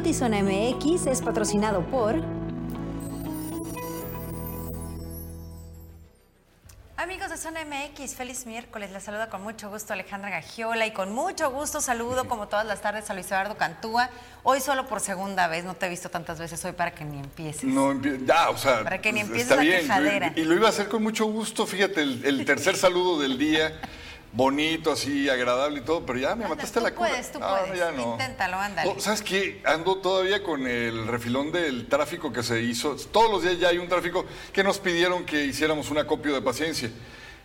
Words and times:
Notizona 0.00 0.42
MX 0.42 1.08
es 1.08 1.20
patrocinado 1.20 1.82
por... 1.82 2.14
Amigos 6.96 7.28
de 7.28 7.36
Zona 7.36 7.66
MX, 7.66 8.14
feliz 8.14 8.46
miércoles. 8.46 8.92
Les 8.92 9.02
saluda 9.02 9.28
con 9.28 9.42
mucho 9.42 9.68
gusto 9.68 9.92
Alejandra 9.92 10.30
Gagiola 10.30 10.86
y 10.86 10.92
con 10.94 11.12
mucho 11.12 11.50
gusto 11.50 11.82
saludo 11.82 12.26
como 12.28 12.48
todas 12.48 12.64
las 12.64 12.80
tardes 12.80 13.10
a 13.10 13.12
Luis 13.12 13.26
Eduardo 13.26 13.58
Cantúa. 13.58 14.08
Hoy 14.42 14.62
solo 14.62 14.86
por 14.86 15.00
segunda 15.00 15.48
vez, 15.48 15.64
no 15.66 15.74
te 15.74 15.84
he 15.84 15.90
visto 15.90 16.08
tantas 16.08 16.38
veces 16.38 16.64
hoy 16.64 16.72
para 16.72 16.92
que 16.94 17.04
ni 17.04 17.18
empieces. 17.18 17.64
No, 17.64 17.92
ya, 18.24 18.48
o 18.48 18.56
sea, 18.56 18.82
para 18.82 19.02
que 19.02 19.12
ni 19.12 19.20
pues, 19.20 19.28
empieces 19.28 19.50
está 19.50 19.56
la 19.56 19.62
bien. 19.62 19.80
quejadera. 19.82 20.32
Y 20.34 20.44
lo 20.44 20.54
iba 20.54 20.68
a 20.68 20.70
hacer 20.70 20.88
con 20.88 21.02
mucho 21.02 21.26
gusto, 21.26 21.66
fíjate, 21.66 22.00
el, 22.00 22.24
el 22.24 22.46
tercer 22.46 22.74
saludo 22.74 23.20
del 23.20 23.36
día, 23.36 23.78
bonito, 24.32 24.92
así, 24.92 25.28
agradable 25.28 25.80
y 25.80 25.82
todo, 25.82 26.06
pero 26.06 26.18
ya 26.18 26.28
me 26.36 26.44
Anda, 26.44 26.48
mataste 26.56 26.78
tú 26.78 26.84
la 26.84 26.94
cura. 26.94 27.08
puedes, 27.10 27.32
tú 27.32 27.38
puedes. 27.40 27.78
ya 27.78 27.90
no. 27.92 28.12
Inténtalo, 28.12 28.56
ándale. 28.58 28.94
No, 28.94 29.00
¿Sabes 29.00 29.22
qué? 29.22 29.60
Ando 29.64 29.96
todavía 29.98 30.42
con 30.42 30.66
el 30.66 31.06
refilón 31.06 31.50
del 31.52 31.88
tráfico 31.88 32.32
que 32.32 32.42
se 32.42 32.60
hizo. 32.62 32.94
Todos 33.10 33.30
los 33.30 33.42
días 33.42 33.58
ya 33.58 33.68
hay 33.68 33.78
un 33.78 33.88
tráfico 33.88 34.24
que 34.52 34.62
nos 34.62 34.78
pidieron 34.78 35.24
que 35.24 35.44
hiciéramos 35.44 35.90
un 35.90 35.98
acopio 35.98 36.32
de 36.34 36.42
paciencia. 36.42 36.90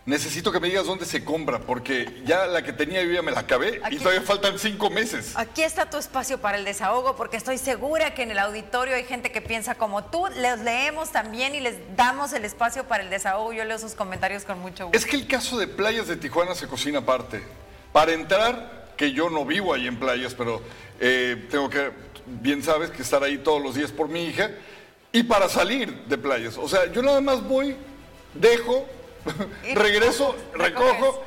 Necesito 0.06 0.52
que 0.52 0.60
me 0.60 0.68
digas 0.68 0.86
dónde 0.86 1.04
se 1.04 1.24
compra, 1.24 1.58
porque 1.58 2.22
ya 2.24 2.46
la 2.46 2.62
que 2.62 2.72
tenía 2.72 3.02
yo 3.02 3.10
ya 3.10 3.22
me 3.22 3.32
la 3.32 3.40
acabé 3.40 3.80
Aquí- 3.82 3.96
y 3.96 3.98
todavía 3.98 4.22
faltan 4.22 4.56
cinco 4.56 4.88
meses. 4.88 5.32
Aquí 5.34 5.62
está 5.62 5.90
tu 5.90 5.96
espacio 5.96 6.38
para 6.38 6.58
el 6.58 6.64
desahogo, 6.64 7.16
porque 7.16 7.36
estoy 7.36 7.58
segura 7.58 8.14
que 8.14 8.22
en 8.22 8.30
el 8.30 8.38
auditorio 8.38 8.94
hay 8.94 9.02
gente 9.02 9.32
que 9.32 9.40
piensa 9.42 9.74
como 9.74 10.04
tú. 10.04 10.28
Les 10.36 10.60
leemos 10.60 11.10
también 11.10 11.56
y 11.56 11.60
les 11.60 11.74
damos 11.96 12.32
el 12.34 12.44
espacio 12.44 12.84
para 12.84 13.02
el 13.02 13.10
desahogo. 13.10 13.52
Yo 13.52 13.64
leo 13.64 13.80
sus 13.80 13.94
comentarios 13.94 14.44
con 14.44 14.60
mucho 14.60 14.84
gusto. 14.86 14.96
Es 14.96 15.04
que 15.04 15.16
el 15.16 15.26
caso 15.26 15.58
de 15.58 15.66
playas 15.66 16.06
de 16.06 16.16
Tijuana 16.16 16.54
se 16.54 16.68
cocina 16.68 17.00
aparte. 17.00 17.42
Para 17.92 18.12
entrar, 18.12 18.92
que 18.96 19.10
yo 19.10 19.28
no 19.28 19.44
vivo 19.44 19.74
ahí 19.74 19.88
en 19.88 19.98
playas, 19.98 20.34
pero 20.34 20.62
eh, 21.00 21.48
tengo 21.50 21.68
que, 21.68 21.90
bien 22.26 22.62
sabes, 22.62 22.90
que 22.90 23.02
estar 23.02 23.24
ahí 23.24 23.38
todos 23.38 23.60
los 23.60 23.74
días 23.74 23.90
por 23.90 24.08
mi 24.08 24.24
hija. 24.26 24.52
Y 25.10 25.24
para 25.24 25.48
salir 25.48 25.92
de 26.04 26.16
playas. 26.16 26.56
O 26.58 26.68
sea, 26.68 26.86
yo 26.92 27.02
nada 27.02 27.20
más 27.20 27.42
voy, 27.42 27.74
dejo, 28.34 28.86
regreso, 29.74 30.34
recojo. 30.54 31.22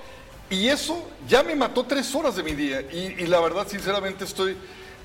Y 0.49 0.67
eso 0.67 1.07
ya 1.27 1.43
me 1.43 1.55
mató 1.55 1.85
tres 1.85 2.13
horas 2.15 2.35
de 2.35 2.43
mi 2.43 2.53
día. 2.53 2.81
Y, 2.81 3.15
y 3.23 3.27
la 3.27 3.39
verdad, 3.39 3.67
sinceramente, 3.67 4.23
estoy 4.23 4.57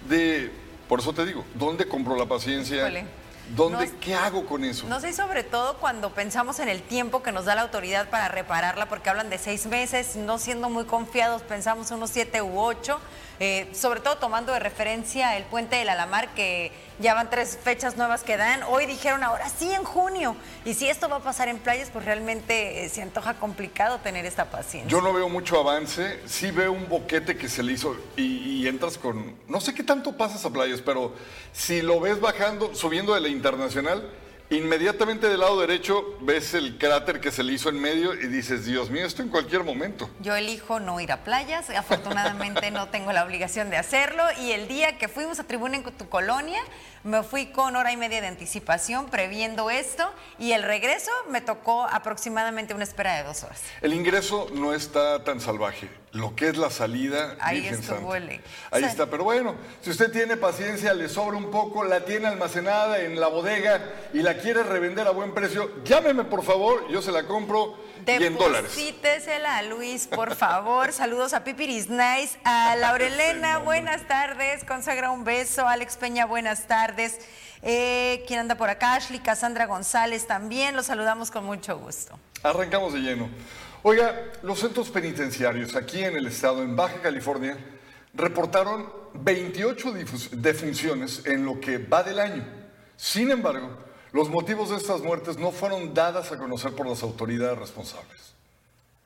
de... 0.08 0.50
Por 0.88 1.00
eso 1.00 1.12
te 1.12 1.24
digo, 1.24 1.44
¿dónde 1.54 1.86
compro 1.86 2.16
la 2.16 2.26
paciencia? 2.26 2.76
Híjole. 2.76 3.06
¿Dónde, 3.50 3.92
¿Qué 4.00 4.14
hago 4.14 4.46
con 4.46 4.64
eso? 4.64 4.86
No 4.88 5.00
sé, 5.00 5.12
sobre 5.12 5.44
todo 5.44 5.76
cuando 5.76 6.10
pensamos 6.14 6.60
en 6.60 6.70
el 6.70 6.82
tiempo 6.82 7.22
que 7.22 7.30
nos 7.30 7.44
da 7.44 7.54
la 7.54 7.60
autoridad 7.60 8.08
para 8.08 8.28
repararla, 8.28 8.88
porque 8.88 9.10
hablan 9.10 9.28
de 9.28 9.36
seis 9.36 9.66
meses, 9.66 10.16
no 10.16 10.38
siendo 10.38 10.70
muy 10.70 10.84
confiados, 10.86 11.42
pensamos 11.42 11.90
unos 11.90 12.08
siete 12.08 12.40
u 12.40 12.58
ocho, 12.58 12.98
eh, 13.40 13.68
sobre 13.74 14.00
todo 14.00 14.16
tomando 14.16 14.52
de 14.52 14.60
referencia 14.60 15.36
el 15.36 15.44
puente 15.44 15.76
del 15.76 15.90
Alamar, 15.90 16.32
que 16.34 16.72
ya 16.98 17.14
van 17.14 17.30
tres 17.30 17.58
fechas 17.62 17.96
nuevas 17.96 18.22
que 18.22 18.36
dan. 18.36 18.62
Hoy 18.64 18.86
dijeron 18.86 19.22
ahora 19.22 19.48
sí 19.48 19.72
en 19.72 19.84
junio, 19.84 20.36
y 20.64 20.74
si 20.74 20.88
esto 20.88 21.08
va 21.08 21.16
a 21.16 21.20
pasar 21.20 21.48
en 21.48 21.58
playas, 21.58 21.90
pues 21.90 22.04
realmente 22.04 22.84
eh, 22.84 22.88
se 22.88 23.02
antoja 23.02 23.34
complicado 23.34 23.98
tener 23.98 24.26
esta 24.26 24.46
paciencia. 24.46 24.88
Yo 24.88 25.00
no 25.00 25.12
veo 25.12 25.28
mucho 25.28 25.58
avance, 25.58 26.20
sí 26.26 26.50
veo 26.50 26.72
un 26.72 26.88
boquete 26.88 27.36
que 27.36 27.48
se 27.48 27.62
le 27.62 27.72
hizo 27.72 27.96
y, 28.16 28.22
y 28.62 28.68
entras 28.68 28.98
con, 28.98 29.34
no 29.48 29.60
sé 29.60 29.74
qué 29.74 29.82
tanto 29.82 30.16
pasas 30.16 30.44
a 30.44 30.50
playas, 30.50 30.80
pero 30.80 31.14
si 31.52 31.82
lo 31.82 32.00
ves 32.00 32.20
bajando, 32.20 32.74
subiendo 32.74 33.14
de 33.14 33.20
la 33.20 33.28
internacional, 33.28 34.08
inmediatamente 34.50 35.28
del 35.28 35.40
lado 35.40 35.60
derecho 35.60 36.16
ves 36.20 36.54
el 36.54 36.78
cráter 36.78 37.20
que 37.20 37.30
se 37.30 37.42
le 37.42 37.52
hizo 37.52 37.68
en 37.68 37.80
medio 37.80 38.14
y 38.14 38.26
dices, 38.26 38.64
Dios 38.66 38.90
mío, 38.90 39.06
esto 39.06 39.22
en 39.22 39.28
cualquier 39.28 39.64
momento. 39.64 40.10
Yo 40.20 40.34
elijo 40.36 40.80
no 40.80 41.00
ir 41.00 41.12
a 41.12 41.24
playas, 41.24 41.70
afortunadamente 41.70 42.70
no 42.70 42.88
tengo 42.88 43.12
la 43.12 43.24
obligación 43.24 43.70
de 43.70 43.76
hacerlo 43.76 44.22
y 44.40 44.52
el 44.52 44.68
día 44.68 44.98
que 44.98 45.08
fuimos 45.08 45.38
a 45.40 45.44
tribuna 45.44 45.76
en 45.76 45.84
tu 45.84 46.08
colonia 46.08 46.60
me 47.04 47.22
fui 47.22 47.46
con 47.46 47.76
hora 47.76 47.92
y 47.92 47.98
media 47.98 48.22
de 48.22 48.28
anticipación 48.28 49.06
previendo 49.10 49.68
esto 49.68 50.10
y 50.38 50.52
el 50.52 50.62
regreso 50.62 51.10
me 51.28 51.42
tocó 51.42 51.84
aproximadamente 51.84 52.72
una 52.72 52.84
espera 52.84 53.16
de 53.16 53.24
dos 53.24 53.42
horas. 53.44 53.60
El 53.82 53.92
ingreso 53.92 54.48
no 54.54 54.72
está 54.72 55.22
tan 55.22 55.38
salvaje, 55.38 55.90
lo 56.12 56.34
que 56.34 56.48
es 56.48 56.56
la 56.56 56.70
salida, 56.70 57.36
Ahí 57.40 57.60
Virgen 57.60 57.82
Santa. 57.82 58.16
el- 58.16 58.40
Ahí 58.70 58.84
está, 58.84 59.06
pero 59.10 59.22
bueno, 59.24 59.54
si 59.82 59.90
usted 59.90 60.10
tiene 60.10 60.38
paciencia, 60.38 60.94
le 60.94 61.10
sobra 61.10 61.36
un 61.36 61.50
poco, 61.50 61.84
la 61.84 62.06
tiene 62.06 62.26
almacenada 62.26 62.98
en 63.00 63.20
la 63.20 63.28
bodega 63.28 63.82
y 64.14 64.22
la 64.22 64.38
quiere 64.38 64.62
revender 64.62 65.06
a 65.06 65.10
buen 65.10 65.34
precio, 65.34 65.70
llámeme 65.84 66.24
por 66.24 66.42
favor, 66.42 66.88
yo 66.90 67.02
se 67.02 67.12
la 67.12 67.26
compro 67.26 67.76
y 68.06 68.24
en 68.24 68.36
dólares. 68.36 68.70
Deposítesela 68.74 69.58
a 69.58 69.62
Luis, 69.62 70.06
por 70.06 70.34
favor. 70.34 70.92
Saludos 70.92 71.32
a 71.32 71.44
Pipiris 71.44 71.88
Nice, 71.88 72.38
a 72.44 72.76
Laurelena, 72.76 73.58
buenas 73.58 74.06
tardes. 74.06 74.64
Consagra 74.64 75.10
un 75.10 75.24
beso. 75.24 75.66
Alex 75.68 75.96
Peña, 75.96 76.26
buenas 76.26 76.66
tardes. 76.66 77.18
Eh, 77.62 78.24
¿Quién 78.26 78.40
anda 78.40 78.56
por 78.56 78.68
acá? 78.68 78.94
Ashley 78.94 79.20
Cassandra 79.20 79.66
González 79.66 80.26
también. 80.26 80.76
Los 80.76 80.86
saludamos 80.86 81.30
con 81.30 81.44
mucho 81.44 81.78
gusto. 81.78 82.18
Arrancamos 82.42 82.92
de 82.92 83.00
lleno. 83.00 83.28
Oiga, 83.82 84.14
los 84.42 84.60
centros 84.60 84.90
penitenciarios 84.90 85.74
aquí 85.76 86.02
en 86.04 86.16
el 86.16 86.26
estado, 86.26 86.62
en 86.62 86.74
Baja 86.76 87.00
California, 87.02 87.56
reportaron 88.14 88.90
28 89.14 89.92
difus- 89.94 90.30
defunciones 90.30 91.22
en 91.26 91.44
lo 91.44 91.60
que 91.60 91.78
va 91.78 92.02
del 92.02 92.18
año. 92.20 92.44
Sin 92.96 93.30
embargo, 93.30 93.76
los 94.14 94.30
motivos 94.30 94.70
de 94.70 94.76
estas 94.76 95.02
muertes 95.02 95.38
no 95.38 95.50
fueron 95.50 95.92
dadas 95.92 96.30
a 96.30 96.38
conocer 96.38 96.72
por 96.72 96.86
las 96.86 97.02
autoridades 97.02 97.58
responsables. 97.58 98.36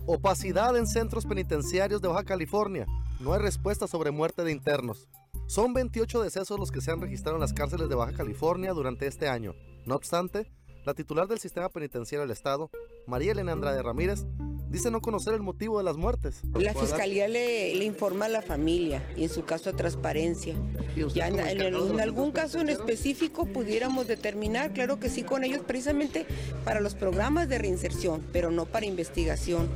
Opacidad 0.04 0.76
en 0.76 0.86
centros 0.86 1.24
penitenciarios 1.24 2.02
de 2.02 2.08
Baja 2.08 2.24
California. 2.24 2.84
No 3.18 3.32
hay 3.32 3.40
respuesta 3.40 3.88
sobre 3.88 4.10
muerte 4.10 4.44
de 4.44 4.52
internos. 4.52 5.08
Son 5.46 5.72
28 5.72 6.22
decesos 6.22 6.60
los 6.60 6.70
que 6.70 6.82
se 6.82 6.90
han 6.90 7.00
registrado 7.00 7.36
en 7.36 7.40
las 7.40 7.54
cárceles 7.54 7.88
de 7.88 7.94
Baja 7.94 8.12
California 8.12 8.74
durante 8.74 9.06
este 9.06 9.28
año. 9.28 9.54
No 9.86 9.94
obstante, 9.94 10.52
la 10.84 10.92
titular 10.92 11.26
del 11.26 11.38
sistema 11.38 11.70
penitenciario 11.70 12.26
del 12.26 12.36
Estado, 12.36 12.70
María 13.08 13.32
Elena 13.32 13.52
Andrade 13.52 13.82
Ramírez, 13.82 14.26
dice 14.70 14.90
no 14.90 15.00
conocer 15.00 15.32
el 15.32 15.40
motivo 15.40 15.78
de 15.78 15.84
las 15.84 15.96
muertes. 15.96 16.42
La 16.54 16.74
fiscalía 16.74 17.26
le, 17.26 17.74
le 17.74 17.84
informa 17.86 18.26
a 18.26 18.28
la 18.28 18.42
familia 18.42 19.02
y 19.16 19.22
en 19.22 19.30
su 19.30 19.46
caso 19.46 19.70
a 19.70 19.72
transparencia. 19.72 20.54
¿Y 20.94 21.04
usted 21.04 21.18
Ya 21.20 21.28
en, 21.28 21.38
en- 21.62 22.00
algún 22.00 22.32
caso 22.32 22.60
en 22.60 22.68
específico 22.68 23.46
pudiéramos 23.46 24.06
determinar, 24.06 24.74
claro 24.74 25.00
que 25.00 25.08
sí, 25.08 25.22
con 25.22 25.42
ellos 25.42 25.62
precisamente 25.66 26.26
para 26.66 26.80
los 26.80 26.94
programas 26.94 27.48
de 27.48 27.56
reinserción, 27.56 28.22
pero 28.30 28.50
no 28.50 28.66
para 28.66 28.84
investigación. 28.84 29.70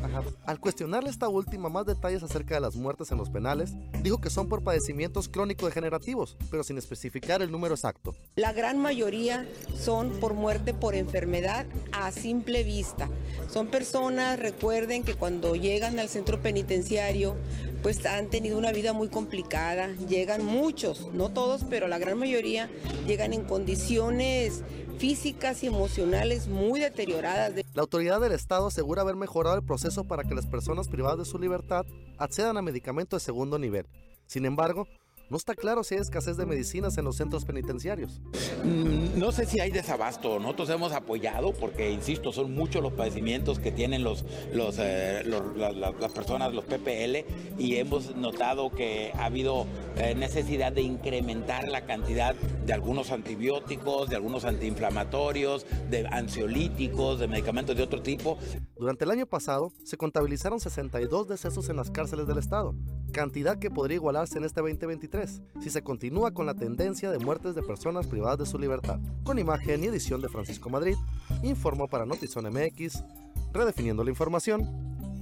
Al 0.45 0.61
cuestionarle 0.61 1.09
esta 1.09 1.27
última 1.31 1.71
más 1.71 1.87
detalles 1.87 2.23
acerca 2.23 2.57
de 2.57 2.61
las 2.61 2.77
muertes 2.77 3.11
en 3.13 3.17
los 3.17 3.31
penales, 3.31 3.73
dijo 4.03 4.21
que 4.21 4.29
son 4.29 4.47
por 4.51 4.63
padecimientos 4.63 5.31
crónico-degenerativos, 5.31 6.37
pero 6.51 6.65
sin 6.65 6.77
especificar 6.77 7.41
el 7.41 7.51
número 7.51 7.75
exacto. 7.75 8.15
La 8.37 8.53
gran 8.53 8.79
mayoría 8.79 9.47
son 9.75 10.11
por 10.21 10.35
muerte 10.35 10.75
por 10.75 10.95
enfermedad 10.95 11.65
a 11.93 12.11
simple 12.13 12.63
vista. 12.63 13.09
Son 13.51 13.67
personas, 13.67 14.39
recuerden 14.39 15.03
que 15.05 15.15
cuando 15.15 15.55
llegan 15.57 15.99
al 15.99 16.09
centro 16.09 16.41
penitenciario, 16.41 17.37
pues 17.83 18.05
han 18.07 18.29
tenido 18.29 18.57
una 18.59 18.73
vida 18.73 18.93
muy 18.93 19.09
complicada. 19.09 19.89
Llegan 20.09 20.45
muchos, 20.45 21.09
no 21.13 21.31
todos, 21.31 21.65
pero 21.69 21.89
la 21.89 21.99
gran 21.99 22.19
mayoría 22.19 22.71
llegan 23.07 23.33
en 23.33 23.45
condiciones 23.45 24.63
físicas 24.99 25.63
y 25.65 25.67
emocionales 25.67 26.47
muy 26.47 26.79
deterioradas. 26.81 27.55
De- 27.57 27.65
La 27.75 27.83
autoridad 27.83 28.21
del 28.21 28.33
Estado 28.33 28.69
asegura 28.69 29.03
haber 29.03 29.17
mejorado 29.17 29.57
el 29.57 29.65
proceso 29.65 30.05
para 30.05 30.23
que 30.25 30.35
las 30.35 30.47
personas 30.47 30.89
privadas 30.89 31.19
de 31.19 31.25
su 31.25 31.39
libertad 31.39 31.85
accedan 32.19 32.57
a 32.57 32.63
medicamentos 32.63 33.21
de 33.21 33.25
segundo 33.25 33.59
nivel. 33.59 33.87
Sin 34.27 34.45
embargo, 34.47 34.87
no 35.31 35.37
está 35.39 35.55
claro 35.55 35.83
si 35.83 35.95
hay 35.95 36.01
escasez 36.03 36.37
de 36.37 36.45
medicinas 36.45 36.99
en 36.99 37.05
los 37.07 37.17
centros 37.17 37.45
penitenciarios. 37.45 38.21
Mm, 38.65 39.19
No 39.19 39.31
sé 39.33 39.47
si 39.47 39.61
hay 39.61 39.71
desabasto. 39.71 40.39
Nosotros 40.41 40.69
hemos 40.71 40.93
apoyado 40.93 41.53
porque, 41.53 41.91
insisto, 41.91 42.33
son 42.33 42.55
muchos 42.55 42.83
los 42.83 42.93
padecimientos 42.93 43.59
que 43.59 43.71
tienen 43.73 44.03
los, 44.05 44.25
los, 44.53 44.77
eh, 44.79 45.23
los- 45.25 45.57
las 45.57 46.13
personas, 46.13 46.53
los 46.53 46.65
PPL, 46.65 47.25
y 47.59 47.77
hemos 47.77 48.15
notado 48.17 48.71
que 48.71 49.13
ha 49.15 49.27
habido 49.27 49.67
eh, 49.97 50.15
necesidad 50.15 50.73
de 50.73 50.83
incrementar 50.83 51.69
la 51.69 51.85
cantidad 51.87 52.35
de 52.35 52.73
algunos 52.73 53.11
antibióticos, 53.11 54.09
de 54.11 54.17
algunos 54.17 54.45
antiinflamatorios, 54.45 55.67
de 55.91 56.07
ansiolíticos, 56.11 57.21
de 57.21 57.29
medicamentos 57.29 57.77
de 57.77 57.83
otro 57.83 58.03
tipo. 58.03 58.39
Durante 58.77 59.05
el 59.05 59.11
año 59.11 59.27
pasado 59.27 59.73
se 59.85 59.97
contabilizaron 59.97 60.61
62 60.61 61.29
decesos 61.29 61.69
en 61.69 61.77
las 61.77 61.91
cárceles 61.91 62.27
del 62.27 62.39
Estado, 62.39 62.75
cantidad 63.13 63.59
que 63.59 63.71
podría 63.71 63.97
igualarse 63.97 64.39
en 64.39 64.45
este 64.45 64.61
2023 64.61 65.43
si 65.61 65.71
se 65.71 65.83
continúa 65.83 66.33
con 66.33 66.47
la 66.47 66.55
tendencia 66.55 67.11
de 67.11 67.19
muertes 67.19 67.55
de 67.55 67.63
personas 67.63 68.07
privadas 68.07 68.39
de 68.39 68.47
su 68.47 68.59
libertad. 68.59 68.99
Con 69.23 69.39
imagen 69.39 69.85
y 69.85 69.87
edición 69.87 70.21
de 70.21 70.29
Francisco 70.29 70.71
Madrid, 70.71 70.97
informó 71.43 71.87
para 71.87 72.07
Notizón 72.07 72.47
MX, 72.53 73.05
redefiniendo 73.53 74.03
la 74.03 74.11
información, 74.11 74.67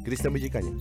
Cristian 0.04 0.32
Villicaña. 0.32 0.72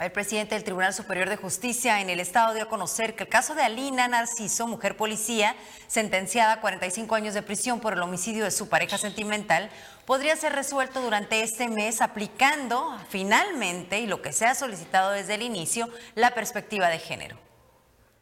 El 0.00 0.10
presidente 0.10 0.56
del 0.56 0.64
Tribunal 0.64 0.92
Superior 0.92 1.28
de 1.28 1.36
Justicia 1.36 2.00
en 2.00 2.10
el 2.10 2.18
Estado 2.18 2.52
dio 2.52 2.64
a 2.64 2.68
conocer 2.68 3.14
que 3.14 3.22
el 3.22 3.28
caso 3.28 3.54
de 3.54 3.62
Alina 3.62 4.08
Narciso, 4.08 4.66
mujer 4.66 4.96
policía, 4.96 5.54
sentenciada 5.86 6.54
a 6.54 6.60
45 6.60 7.14
años 7.14 7.32
de 7.32 7.42
prisión 7.42 7.78
por 7.78 7.92
el 7.92 8.02
homicidio 8.02 8.42
de 8.42 8.50
su 8.50 8.68
pareja 8.68 8.98
sentimental, 8.98 9.70
podría 10.04 10.34
ser 10.34 10.52
resuelto 10.52 11.00
durante 11.00 11.42
este 11.44 11.68
mes 11.68 12.02
aplicando 12.02 12.98
finalmente, 13.08 14.00
y 14.00 14.08
lo 14.08 14.20
que 14.20 14.32
se 14.32 14.46
ha 14.46 14.56
solicitado 14.56 15.12
desde 15.12 15.34
el 15.34 15.42
inicio, 15.42 15.88
la 16.16 16.34
perspectiva 16.34 16.88
de 16.88 16.98
género. 16.98 17.36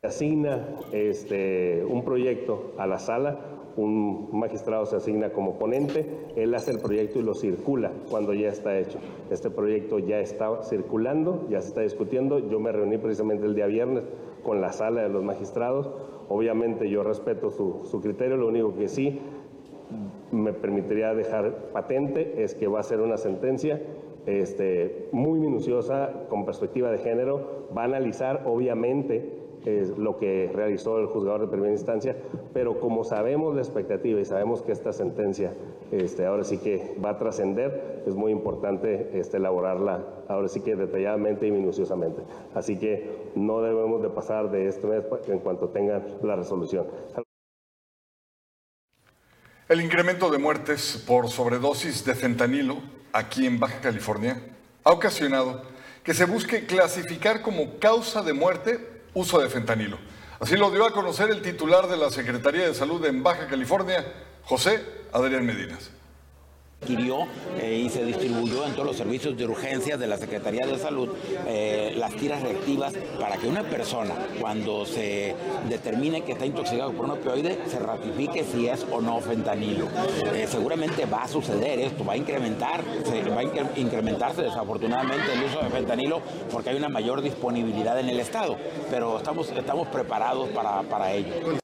Asigna 0.03 0.67
este, 0.93 1.83
un 1.87 2.05
proyecto 2.05 2.75
a 2.77 2.87
la 2.87 2.99
sala 2.99 3.39
un 3.77 4.29
magistrado 4.33 4.87
se 4.87 4.97
asigna 4.97 5.31
como 5.31 5.59
ponente, 5.59 6.07
él 6.37 6.55
hace 6.55 6.73
el 6.73 6.79
proyecto 6.79 7.19
y 7.19 7.23
lo 7.23 7.35
circula 7.35 7.93
cuando 8.11 8.35
ya 8.35 8.49
está 8.49 8.79
hecho. 8.79 8.99
Este 9.31 9.51
proyecto 9.51 9.99
ya 9.99 10.21
está 10.21 10.63
circulando, 10.63 11.47
ya 11.49 11.61
se 11.61 11.69
está 11.69 11.81
discutiendo. 11.81 12.39
Yo 12.39 12.61
me 12.61 12.73
reuní 12.73 12.99
precisamente 12.99 13.47
el 13.47 13.55
día 13.55 13.67
viernes 13.67 14.05
con 14.43 14.61
la 14.61 14.73
sala 14.73 15.03
de 15.03 15.09
los 15.09 15.23
magistrados. 15.23 15.91
Obviamente 16.29 16.89
yo 16.89 17.03
respeto 17.03 17.51
su, 17.51 18.01
criterio, 18.01 18.37
lo 18.37 18.49
único 18.49 18.75
que 18.75 18.89
sí 18.89 19.21
me 20.31 20.53
permitiría 20.53 21.15
dejar 21.15 21.71
patente 21.73 22.43
es 22.43 22.55
que 22.55 22.67
va 22.67 22.81
a 22.81 22.83
ser 22.83 23.01
una 23.01 23.19
sentencia 23.19 23.83
este, 24.25 25.09
muy 25.13 25.39
minuciosa 25.39 26.27
con 26.29 26.47
perspectiva 26.47 26.91
de 26.91 26.99
género, 26.99 27.67
va 27.77 27.83
a 27.83 27.87
analizar 27.87 28.45
obviamente 28.47 29.42
es 29.64 29.97
lo 29.99 30.19
que 30.19 30.50
realizó 30.55 30.99
el 30.99 31.06
juzgador 31.06 31.43
de 31.43 31.49
primera 31.49 31.73
instancia, 31.73 32.17
pero 32.53 32.81
como 32.81 33.05
sabemos 33.05 33.55
la 33.55 33.62
expectativa 33.62 34.20
y 34.20 34.25
sabemos 34.25 34.62
que 34.62 34.73
esta 34.73 34.93
sentencia 34.93 35.53
este, 35.91 36.26
ahora 36.26 36.44
sí 36.44 36.59
que 36.59 36.97
va 37.05 37.11
a 37.11 37.19
trascender, 37.19 38.03
es 38.06 38.14
muy 38.14 38.32
importante 38.32 39.11
este, 39.19 39.37
elaborarla 39.37 40.05
ahora 40.29 40.49
sí 40.49 40.61
que 40.61 40.76
detalladamente 40.76 41.47
y 41.47 41.50
minuciosamente. 41.50 42.23
Así 42.55 42.79
que 42.79 43.31
no 43.35 43.61
debemos 43.61 44.03
de 44.03 44.11
pasar 44.11 44.50
de 44.50 44.69
este 44.69 44.87
mes 44.87 45.05
en 45.29 45.38
cuanto 45.41 45.69
tengan 45.69 46.03
la 46.23 46.37
resolución. 46.37 46.87
El 49.69 49.81
incremento 49.81 50.31
de 50.31 50.38
muertes 50.38 51.03
por 51.06 51.29
sobredosis 51.29 52.05
de 52.05 52.15
fentanilo 52.15 52.76
aquí 53.12 53.47
en 53.47 53.58
Baja 53.58 53.81
California 53.81 54.43
ha 54.85 54.93
ocasionado 54.93 55.62
que 56.03 56.15
se 56.15 56.25
busque 56.25 56.67
clasificar 56.67 57.43
como 57.43 57.79
causa 57.79 58.23
de 58.23 58.32
muerte 58.32 59.02
uso 59.14 59.41
de 59.41 59.49
fentanilo. 59.49 59.99
Así 60.41 60.56
lo 60.56 60.70
dio 60.70 60.87
a 60.87 60.93
conocer 60.93 61.31
el 61.31 61.43
titular 61.43 61.87
de 61.88 61.97
la 61.97 62.11
Secretaría 62.11 62.67
de 62.67 62.75
Salud 62.75 63.05
en 63.05 63.23
Baja 63.23 63.47
California, 63.47 64.05
José 64.44 64.85
Adrián 65.12 65.47
Medinas 65.47 65.91
adquirió 66.82 67.26
eh, 67.61 67.82
y 67.84 67.88
se 67.88 68.05
distribuyó 68.05 68.67
en 68.67 68.73
todos 68.73 68.87
los 68.87 68.96
servicios 68.96 69.37
de 69.37 69.44
urgencias 69.44 69.99
de 69.99 70.06
la 70.06 70.17
Secretaría 70.17 70.67
de 70.67 70.79
Salud 70.79 71.08
eh, 71.46 71.94
las 71.96 72.15
tiras 72.15 72.43
reactivas 72.43 72.93
para 73.20 73.36
que 73.36 73.46
una 73.46 73.62
persona, 73.62 74.15
cuando 74.41 74.84
se 74.84 75.34
determine 75.69 76.22
que 76.22 76.32
está 76.32 76.44
intoxicado 76.44 76.93
por 76.93 77.06
un 77.06 77.12
opioide, 77.12 77.58
se 77.69 77.79
ratifique 77.79 78.44
si 78.44 78.67
es 78.67 78.84
o 78.91 79.01
no 79.01 79.20
fentanilo. 79.20 79.86
Eh, 80.34 80.46
seguramente 80.48 81.06
va 81.06 81.22
a 81.22 81.29
suceder 81.29 81.79
esto, 81.79 82.05
va 82.05 82.15
a 82.15 82.17
incrementar, 82.17 82.82
va 82.82 83.41
a 83.41 83.79
incrementarse 83.81 84.43
desafortunadamente 84.43 85.32
el 85.32 85.44
uso 85.44 85.60
de 85.60 85.70
fentanilo 85.70 86.20
porque 86.51 86.70
hay 86.70 86.77
una 86.77 86.89
mayor 86.89 87.22
disponibilidad 87.22 87.98
en 88.01 88.08
el 88.08 88.19
Estado, 88.19 88.56
pero 88.91 89.19
estamos, 89.19 89.51
estamos 89.51 89.89
preparados 89.89 90.48
para, 90.51 90.82
para 90.82 91.12
ello. 91.12 91.62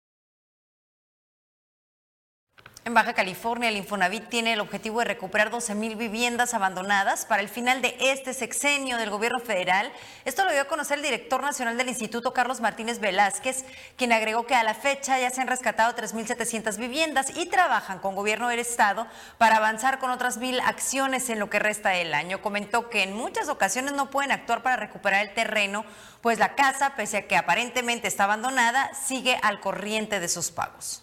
En 2.89 2.95
Baja 2.95 3.13
California, 3.13 3.69
el 3.69 3.77
Infonavit 3.77 4.31
tiene 4.31 4.55
el 4.55 4.61
objetivo 4.61 5.01
de 5.01 5.05
recuperar 5.05 5.51
12.000 5.51 5.99
viviendas 5.99 6.55
abandonadas 6.55 7.27
para 7.27 7.43
el 7.43 7.51
final 7.51 7.83
de 7.83 7.95
este 8.01 8.33
sexenio 8.33 8.97
del 8.97 9.11
gobierno 9.11 9.41
federal. 9.41 9.93
Esto 10.25 10.47
lo 10.47 10.53
dio 10.53 10.63
a 10.63 10.69
conocer 10.69 10.97
el 10.97 11.05
director 11.05 11.43
nacional 11.43 11.77
del 11.77 11.91
instituto, 11.91 12.33
Carlos 12.33 12.63
Martínez 12.63 12.99
Velázquez, 12.99 13.67
quien 13.99 14.11
agregó 14.15 14.47
que 14.47 14.55
a 14.55 14.63
la 14.63 14.73
fecha 14.73 15.19
ya 15.19 15.29
se 15.29 15.43
han 15.43 15.49
rescatado 15.49 15.95
3.700 15.95 16.79
viviendas 16.79 17.37
y 17.37 17.45
trabajan 17.45 17.99
con 17.99 18.15
gobierno 18.15 18.49
del 18.49 18.61
estado 18.61 19.07
para 19.37 19.57
avanzar 19.57 19.99
con 19.99 20.11
otras 20.11 20.39
mil 20.39 20.59
acciones 20.61 21.29
en 21.29 21.41
lo 21.41 21.51
que 21.51 21.59
resta 21.59 21.91
del 21.91 22.15
año. 22.15 22.41
Comentó 22.41 22.89
que 22.89 23.03
en 23.03 23.15
muchas 23.15 23.51
ocasiones 23.51 23.93
no 23.93 24.09
pueden 24.09 24.33
actuar 24.33 24.63
para 24.63 24.77
recuperar 24.77 25.27
el 25.27 25.35
terreno, 25.35 25.85
pues 26.23 26.39
la 26.39 26.55
casa, 26.55 26.95
pese 26.97 27.19
a 27.19 27.27
que 27.27 27.37
aparentemente 27.37 28.09
está 28.09 28.25
abandonada, 28.25 28.91
sigue 28.95 29.39
al 29.43 29.61
corriente 29.61 30.21
de 30.21 30.29
sus 30.31 30.51
pagos. 30.51 31.03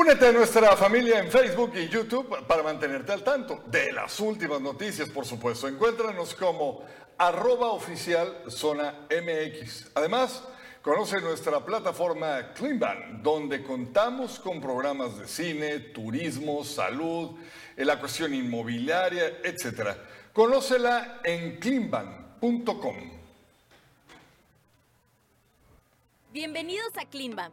Únete 0.00 0.28
a 0.28 0.32
nuestra 0.32 0.74
familia 0.78 1.18
en 1.18 1.30
Facebook 1.30 1.72
y 1.74 1.86
YouTube 1.86 2.46
para 2.46 2.62
mantenerte 2.62 3.12
al 3.12 3.22
tanto 3.22 3.64
de 3.66 3.92
las 3.92 4.18
últimas 4.18 4.58
noticias, 4.58 5.10
por 5.10 5.26
supuesto. 5.26 5.68
Encuéntranos 5.68 6.34
como 6.34 6.82
arroba 7.18 7.78
Zona 8.48 9.06
MX. 9.10 9.90
Además, 9.94 10.42
conoce 10.80 11.20
nuestra 11.20 11.62
plataforma 11.62 12.54
Cleanban, 12.54 13.22
donde 13.22 13.62
contamos 13.62 14.40
con 14.40 14.58
programas 14.58 15.18
de 15.18 15.28
cine, 15.28 15.78
turismo, 15.80 16.64
salud, 16.64 17.32
en 17.76 17.86
la 17.86 18.00
cuestión 18.00 18.32
inmobiliaria, 18.32 19.40
etc. 19.44 19.98
Conócela 20.32 21.20
en 21.24 21.60
cleanban.com. 21.60 22.96
Bienvenidos 26.32 26.96
a 26.96 27.04
Cleanban, 27.04 27.52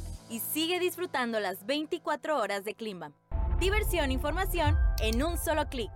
y 0.31 0.39
sigue 0.39 0.79
disfrutando 0.79 1.39
las 1.39 1.65
24 1.65 2.37
horas 2.37 2.63
de 2.63 2.73
Klimbam. 2.73 3.13
Diversión 3.59 4.09
e 4.09 4.13
información 4.13 4.77
en 5.01 5.21
un 5.21 5.37
solo 5.37 5.67
clic. 5.67 5.91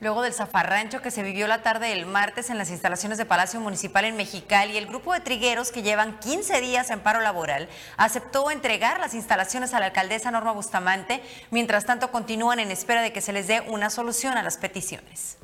Luego 0.00 0.22
del 0.22 0.32
zafarrancho 0.32 1.02
que 1.02 1.10
se 1.10 1.24
vivió 1.24 1.48
la 1.48 1.62
tarde 1.62 1.88
del 1.88 2.06
martes 2.06 2.50
en 2.50 2.58
las 2.58 2.70
instalaciones 2.70 3.18
de 3.18 3.26
Palacio 3.26 3.58
Municipal 3.58 4.04
en 4.04 4.16
Mexicali, 4.16 4.76
el 4.76 4.86
grupo 4.86 5.12
de 5.12 5.18
trigueros 5.18 5.72
que 5.72 5.82
llevan 5.82 6.20
15 6.20 6.60
días 6.60 6.90
en 6.92 7.00
paro 7.00 7.20
laboral 7.20 7.68
aceptó 7.96 8.52
entregar 8.52 9.00
las 9.00 9.14
instalaciones 9.14 9.74
a 9.74 9.80
la 9.80 9.86
alcaldesa 9.86 10.30
Norma 10.30 10.52
Bustamante. 10.52 11.20
Mientras 11.50 11.84
tanto, 11.84 12.12
continúan 12.12 12.60
en 12.60 12.70
espera 12.70 13.02
de 13.02 13.12
que 13.12 13.20
se 13.20 13.32
les 13.32 13.48
dé 13.48 13.62
una 13.62 13.90
solución 13.90 14.38
a 14.38 14.44
las 14.44 14.56
peticiones. 14.56 15.38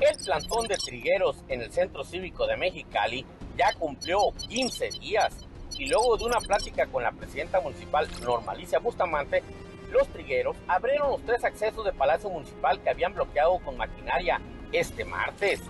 El 0.00 0.24
plantón 0.24 0.68
de 0.68 0.76
trigueros 0.76 1.42
en 1.48 1.62
el 1.62 1.72
Centro 1.72 2.04
Cívico 2.04 2.46
de 2.46 2.56
Mexicali 2.56 3.26
ya 3.58 3.72
cumplió 3.74 4.30
15 4.48 4.90
días 5.00 5.34
y 5.76 5.86
luego 5.86 6.16
de 6.16 6.24
una 6.24 6.38
plática 6.38 6.86
con 6.86 7.02
la 7.02 7.10
presidenta 7.10 7.60
municipal 7.60 8.08
Norma 8.22 8.52
Alicia 8.52 8.78
Bustamante, 8.78 9.42
los 9.90 10.08
trigueros 10.08 10.56
abrieron 10.68 11.10
los 11.10 11.22
tres 11.22 11.44
accesos 11.44 11.84
de 11.84 11.92
Palacio 11.92 12.30
Municipal 12.30 12.80
que 12.80 12.90
habían 12.90 13.14
bloqueado 13.14 13.58
con 13.58 13.76
maquinaria 13.76 14.40
este 14.72 15.04
martes. 15.04 15.60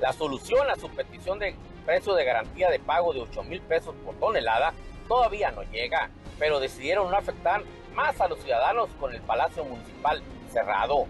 La 0.00 0.12
solución 0.12 0.68
a 0.70 0.76
su 0.76 0.88
petición 0.90 1.38
de 1.38 1.54
precio 1.84 2.14
de 2.14 2.24
garantía 2.24 2.70
de 2.70 2.78
pago 2.78 3.12
de 3.12 3.20
8 3.20 3.42
mil 3.44 3.60
pesos 3.62 3.94
por 4.04 4.14
tonelada 4.16 4.72
todavía 5.06 5.50
no 5.50 5.62
llega, 5.64 6.10
pero 6.38 6.60
decidieron 6.60 7.10
no 7.10 7.16
afectar 7.16 7.62
más 7.94 8.20
a 8.20 8.28
los 8.28 8.40
ciudadanos 8.40 8.90
con 9.00 9.12
el 9.14 9.20
Palacio 9.22 9.64
Municipal 9.64 10.22
cerrado. 10.52 11.06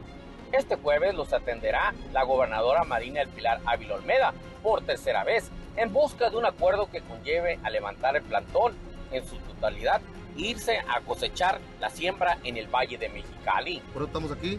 Este 0.52 0.76
jueves 0.76 1.14
los 1.14 1.32
atenderá 1.32 1.94
la 2.12 2.22
gobernadora 2.22 2.84
Marina 2.84 3.20
El 3.20 3.28
Pilar 3.28 3.60
Ávila 3.66 3.96
Olmeda 3.96 4.32
por 4.62 4.82
tercera 4.82 5.22
vez 5.24 5.50
en 5.78 5.92
busca 5.92 6.28
de 6.30 6.36
un 6.36 6.44
acuerdo 6.44 6.90
que 6.90 7.00
conlleve 7.00 7.58
a 7.62 7.70
levantar 7.70 8.16
el 8.16 8.22
plantón 8.22 8.74
en 9.12 9.26
su 9.26 9.36
totalidad 9.36 10.00
irse 10.36 10.78
a 10.78 11.00
cosechar 11.00 11.60
la 11.80 11.90
siembra 11.90 12.38
en 12.44 12.56
el 12.56 12.68
Valle 12.68 12.98
de 12.98 13.08
Mexicali. 13.08 13.80
Por 13.92 14.02
eso 14.02 14.06
estamos 14.06 14.30
aquí, 14.30 14.58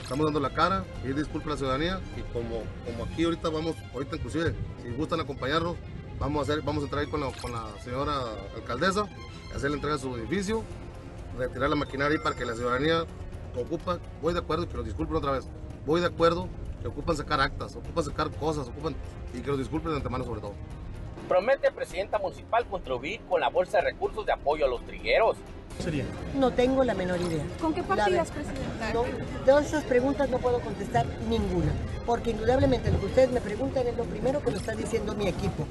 estamos 0.00 0.24
dando 0.24 0.40
la 0.40 0.50
cara, 0.50 0.84
y 1.04 1.12
disculpa 1.12 1.48
a 1.48 1.50
la 1.50 1.56
ciudadanía 1.56 2.00
y 2.16 2.22
como, 2.32 2.62
como 2.84 3.04
aquí 3.04 3.24
ahorita 3.24 3.48
vamos, 3.48 3.76
ahorita 3.92 4.16
inclusive, 4.16 4.54
si 4.82 4.90
gustan 4.90 5.20
acompañarnos, 5.20 5.76
Vamos 6.22 6.48
a, 6.48 6.52
hacer, 6.52 6.64
vamos 6.64 6.82
a 6.82 6.86
entrar 6.86 7.08
con 7.08 7.20
la, 7.20 7.80
señora 7.82 8.12
alcaldesa, 8.54 9.06
hacer 9.56 9.70
la 9.70 9.76
entrega 9.76 9.96
de 9.96 10.02
su 10.02 10.16
edificio, 10.16 10.62
retirar 11.36 11.68
la 11.68 11.74
maquinaria 11.74 12.22
para 12.22 12.36
que 12.36 12.44
la 12.44 12.54
ciudadanía 12.54 13.06
ocupa, 13.56 13.98
voy 14.20 14.32
de 14.32 14.38
acuerdo, 14.38 14.68
pero 14.68 14.84
disculpen 14.84 15.16
otra 15.16 15.32
vez, 15.32 15.48
voy 15.84 16.00
de 16.00 16.06
acuerdo 16.06 16.48
que 16.82 16.88
ocupan 16.88 17.16
sacar 17.16 17.40
actas, 17.40 17.76
ocupan 17.76 18.04
sacar 18.04 18.30
cosas, 18.32 18.68
ocupan 18.68 18.94
y 19.32 19.40
que 19.40 19.46
los 19.48 19.58
disculpen 19.58 19.92
de 19.92 19.98
antemano 19.98 20.24
sobre 20.24 20.40
todo. 20.40 20.52
Promete 21.28 21.70
presidenta 21.70 22.18
municipal 22.18 22.66
contribuir 22.66 23.20
con 23.30 23.40
la 23.40 23.48
bolsa 23.48 23.78
de 23.78 23.84
recursos 23.84 24.26
de 24.26 24.32
apoyo 24.32 24.66
a 24.66 24.68
los 24.68 24.84
trigueros. 24.84 25.36
Sería. 25.78 26.04
No 26.34 26.50
tengo 26.50 26.84
la 26.84 26.92
menor 26.92 27.20
idea. 27.20 27.44
¿Con 27.60 27.72
qué 27.72 27.82
partidas, 27.82 28.30
presidenta? 28.30 28.92
No, 28.92 29.04
de 29.04 29.66
esas 29.66 29.84
preguntas 29.84 30.28
no 30.28 30.38
puedo 30.38 30.60
contestar 30.60 31.06
ninguna, 31.30 31.72
porque 32.04 32.32
indudablemente 32.32 32.90
lo 32.90 33.00
que 33.00 33.06
ustedes 33.06 33.30
me 33.30 33.40
preguntan 33.40 33.86
es 33.86 33.96
lo 33.96 34.04
primero 34.04 34.42
que 34.42 34.50
lo 34.50 34.58
está 34.58 34.74
diciendo 34.74 35.14
mi 35.14 35.28
equipo. 35.28 35.66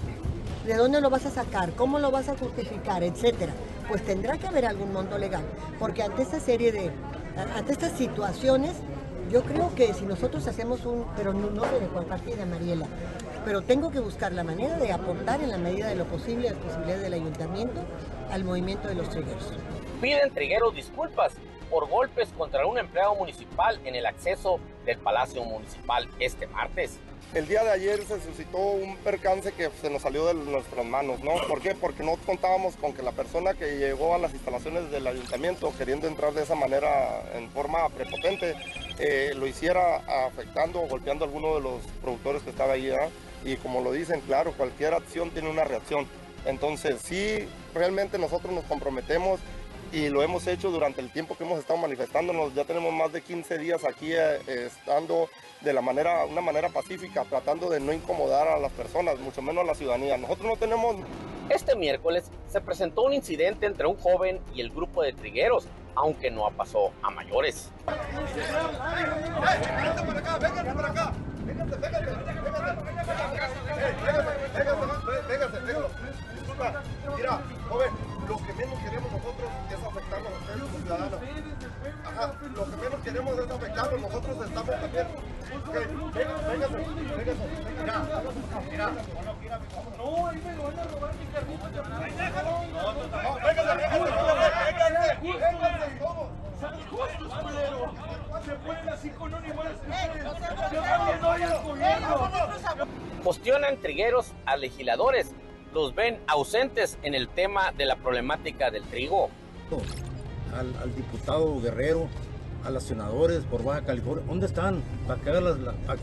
¿De 0.66 0.76
dónde 0.76 1.02
lo 1.02 1.10
vas 1.10 1.26
a 1.26 1.32
sacar? 1.32 1.74
¿Cómo 1.74 2.00
lo 2.00 2.10
vas 2.10 2.30
a 2.30 2.38
justificar? 2.38 3.04
Etcétera. 3.04 3.54
Pues 3.88 4.04
tendrá 4.04 4.38
que 4.38 4.48
haber 4.48 4.66
algún 4.66 4.94
monto 4.94 5.18
legal, 5.18 5.44
porque 5.78 6.02
ante 6.02 6.24
esta 6.24 6.40
serie 6.40 6.72
de, 6.72 6.92
ante 7.56 7.74
estas 7.74 7.92
situaciones, 7.98 8.74
yo 9.32 9.44
creo 9.44 9.74
que 9.76 9.94
si 9.94 10.06
nosotros 10.06 10.46
hacemos 10.48 10.86
un, 10.86 11.06
pero 11.16 11.34
no, 11.34 11.50
no 11.50 11.62
de 11.62 11.88
cuál 11.88 12.06
partida, 12.06 12.46
Mariela, 12.46 12.86
pero 13.46 13.62
tengo 13.62 13.90
que 13.90 14.00
buscar 14.00 14.34
la 14.34 14.44
manera 14.44 14.78
de 14.78 14.92
aportar 14.92 15.42
en 15.42 15.50
la 15.50 15.58
medida 15.58 15.88
de 15.88 15.96
lo 15.96 16.06
posible 16.06 16.50
las 16.50 16.60
posibilidades 16.60 17.04
del 17.04 17.14
ayuntamiento 17.14 17.82
al 18.30 18.44
movimiento 18.44 18.90
de 18.90 18.96
los 18.96 19.10
trigueros. 19.10 19.54
Piden 20.02 20.34
trigueros 20.34 20.76
disculpas 20.76 21.34
por 21.70 21.88
golpes 21.88 22.28
contra 22.38 22.66
un 22.66 22.78
empleado 22.78 23.16
municipal 23.16 23.80
en 23.86 23.96
el 23.96 24.06
acceso 24.06 24.60
del 24.86 24.98
Palacio 24.98 25.44
Municipal 25.46 26.10
este 26.20 26.48
martes. 26.48 27.00
El 27.34 27.48
día 27.48 27.64
de 27.64 27.72
ayer 27.72 28.04
se 28.06 28.20
suscitó 28.20 28.58
un 28.58 28.98
percance 28.98 29.54
que 29.54 29.70
se 29.82 29.90
nos 29.90 30.02
salió 30.02 30.26
de 30.26 30.34
nuestras 30.34 30.86
manos, 30.86 31.22
¿no? 31.24 31.32
¿Por 31.48 31.62
qué? 31.62 31.74
Porque 31.74 32.04
no 32.04 32.18
contábamos 32.26 32.76
con 32.76 32.92
que 32.92 33.02
la 33.04 33.14
persona 33.14 33.54
que 33.54 33.78
llegó 33.78 34.14
a 34.14 34.18
las 34.18 34.34
instalaciones 34.34 34.92
del 34.92 35.08
ayuntamiento 35.08 35.74
queriendo 35.78 36.10
entrar 36.10 36.34
de 36.34 36.44
esa 36.44 36.56
manera 36.56 37.24
en 37.34 37.50
forma 37.52 37.88
prepotente, 37.88 38.54
eh, 39.00 39.32
lo 39.34 39.48
hiciera 39.48 40.26
afectando 40.26 40.82
o 40.82 40.90
golpeando 40.90 41.24
a 41.24 41.28
alguno 41.30 41.56
de 41.56 41.62
los 41.62 41.82
productores 42.02 42.44
que 42.44 42.50
estaba 42.50 42.74
ahí, 42.74 42.92
Y 43.46 43.56
como 43.56 43.80
lo 43.80 43.94
dicen, 43.94 44.20
claro, 44.28 44.52
cualquier 44.52 44.94
acción 44.94 45.30
tiene 45.30 45.50
una 45.50 45.64
reacción. 45.64 46.08
Entonces, 46.46 47.02
sí, 47.02 47.48
realmente 47.74 48.18
nosotros 48.18 48.52
nos 48.52 48.66
comprometemos 48.66 49.40
y 49.92 50.10
lo 50.10 50.24
hemos 50.24 50.48
hecho 50.48 50.72
durante 50.72 51.02
el 51.02 51.10
tiempo 51.12 51.36
que 51.36 51.44
hemos 51.44 51.60
estado 51.60 51.78
manifestándonos. 51.80 52.54
Ya 52.54 52.64
tenemos 52.64 52.94
más 52.94 53.12
de 53.12 53.22
15 53.22 53.58
días 53.58 53.84
aquí 53.84 54.14
eh, 54.14 54.40
estando 54.48 55.30
de 55.62 55.74
la 55.74 55.82
manera, 55.82 56.26
una 56.26 56.42
manera 56.42 56.70
pacífica, 56.70 57.26
tratando 57.26 57.70
de 57.70 57.80
no 57.80 57.92
incomodar 57.92 58.48
a 58.48 58.58
las 58.58 58.72
personas, 58.72 59.20
mucho 59.20 59.42
menos 59.42 59.64
a 59.64 59.68
la 59.68 59.76
ciudadanía. 59.76 60.18
Nosotros 60.18 60.48
no 60.48 60.56
tenemos... 60.56 60.96
Este 61.50 61.76
miércoles 61.76 62.32
se 62.48 62.62
presentó 62.62 63.04
un 63.04 63.14
incidente 63.14 63.66
entre 63.66 63.86
un 63.86 63.98
joven 63.98 64.40
y 64.56 64.62
el 64.62 64.70
grupo 64.70 65.04
de 65.04 65.12
trigueros, 65.12 65.66
aunque 65.96 66.32
no 66.32 66.50
pasó 66.52 66.92
a 67.02 67.10
mayores. 67.10 67.70
Mira, 76.62 77.42
joven, 77.70 77.90
lo 78.30 78.38
que 78.38 78.54
menos 78.54 78.78
queremos 78.80 79.12
nosotros 79.12 79.50
es 79.68 79.84
afectarnos 79.84 80.32
a 80.32 80.36
ustedes 80.38 80.62
como 80.62 80.78
ciudadanos. 80.78 81.20
Ajá, 82.06 82.34
lo 82.56 82.66
que 82.66 82.78
menos 82.78 83.00
queremos 83.02 83.40
es 83.40 83.50
afectarnos, 83.50 84.02
nosotros 84.02 84.46
estamos 84.46 84.82
también. 84.82 85.08
Okay, 85.68 85.86
véngase, 86.14 86.48
véngase, 86.48 86.78
véngase. 87.18 87.44
Mira, 88.70 88.92
mira. 89.42 89.60
No, 89.98 90.28
ahí 90.28 90.42
me 90.46 90.56
van 90.56 90.80
a 90.80 90.84
robar 90.84 91.12
mi 91.16 91.26
carrito. 91.34 91.66
Véngase, 91.72 92.22
véngase, 93.72 94.20
véngase, 95.22 95.98
¿cómo? 96.00 96.30
Son 96.62 96.74
justos, 96.92 97.34
culero. 97.42 97.82
Se 98.46 98.54
ponen 98.54 98.90
así 98.90 99.10
con 99.10 99.34
un 99.34 99.46
igual. 99.46 99.76
Yo 100.72 100.82
también 100.82 101.22
doy 101.22 101.42
al 101.42 101.64
gobierno. 101.64 102.30
Cuestionan 103.24 103.78
trigueros 103.78 104.32
a 104.46 104.58
legisladores 104.58 105.34
los 105.74 105.96
ven 105.96 106.20
ausentes 106.28 106.98
en 107.04 107.16
el 107.16 107.28
tema 107.30 107.72
de 107.72 107.86
la 107.86 107.96
problemática 107.96 108.72
del 108.72 108.84
trigo. 108.84 109.30
Al, 110.54 110.96
diputado 110.96 111.62
Guerrero, 111.62 112.10
a 112.66 112.70
los 112.70 112.84
senadores 112.84 113.44
por 113.46 113.64
Baja 113.64 113.82
California, 113.82 114.24
¿dónde 114.28 114.46
están? 114.48 114.84
Para 115.08 115.22
que 115.22 115.30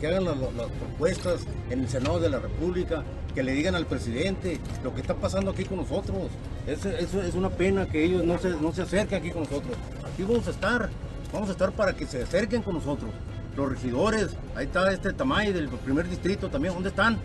hagan, 0.07 0.25
las, 0.25 0.35
propuestas 0.35 1.45
en 1.69 1.81
el 1.81 1.89
Senado 1.89 2.19
de 2.19 2.29
la 2.29 2.39
República, 2.39 3.03
que 3.35 3.43
le 3.43 3.51
digan 3.51 3.75
al 3.75 3.85
presidente 3.85 4.59
lo 4.83 4.93
que 4.93 5.01
está 5.01 5.13
pasando 5.13 5.51
aquí 5.51 5.65
con 5.65 5.77
nosotros. 5.77 6.29
Eso, 6.65 6.89
es 6.89 7.35
una 7.35 7.49
pena 7.49 7.85
que 7.87 8.03
ellos 8.03 8.23
no 8.23 8.39
se, 8.39 8.49
no 8.49 8.73
se 8.73 8.81
acerquen 8.81 9.19
aquí 9.19 9.29
con 9.29 9.43
nosotros. 9.43 9.77
Aquí 10.11 10.23
vamos 10.23 10.47
a 10.47 10.51
estar, 10.51 10.89
vamos 11.31 11.49
a 11.49 11.51
estar 11.51 11.71
para 11.71 11.93
que 11.93 12.07
se 12.07 12.23
acerquen 12.23 12.63
con 12.63 12.73
nosotros. 12.73 13.11
Los 13.55 13.69
regidores, 13.69 14.35
ahí 14.55 14.65
está 14.65 14.91
este 14.91 15.13
Tamay 15.13 15.53
del 15.53 15.69
primer 15.69 16.09
distrito 16.09 16.49
también, 16.49 16.73
¿dónde 16.73 16.89
están? 16.89 17.19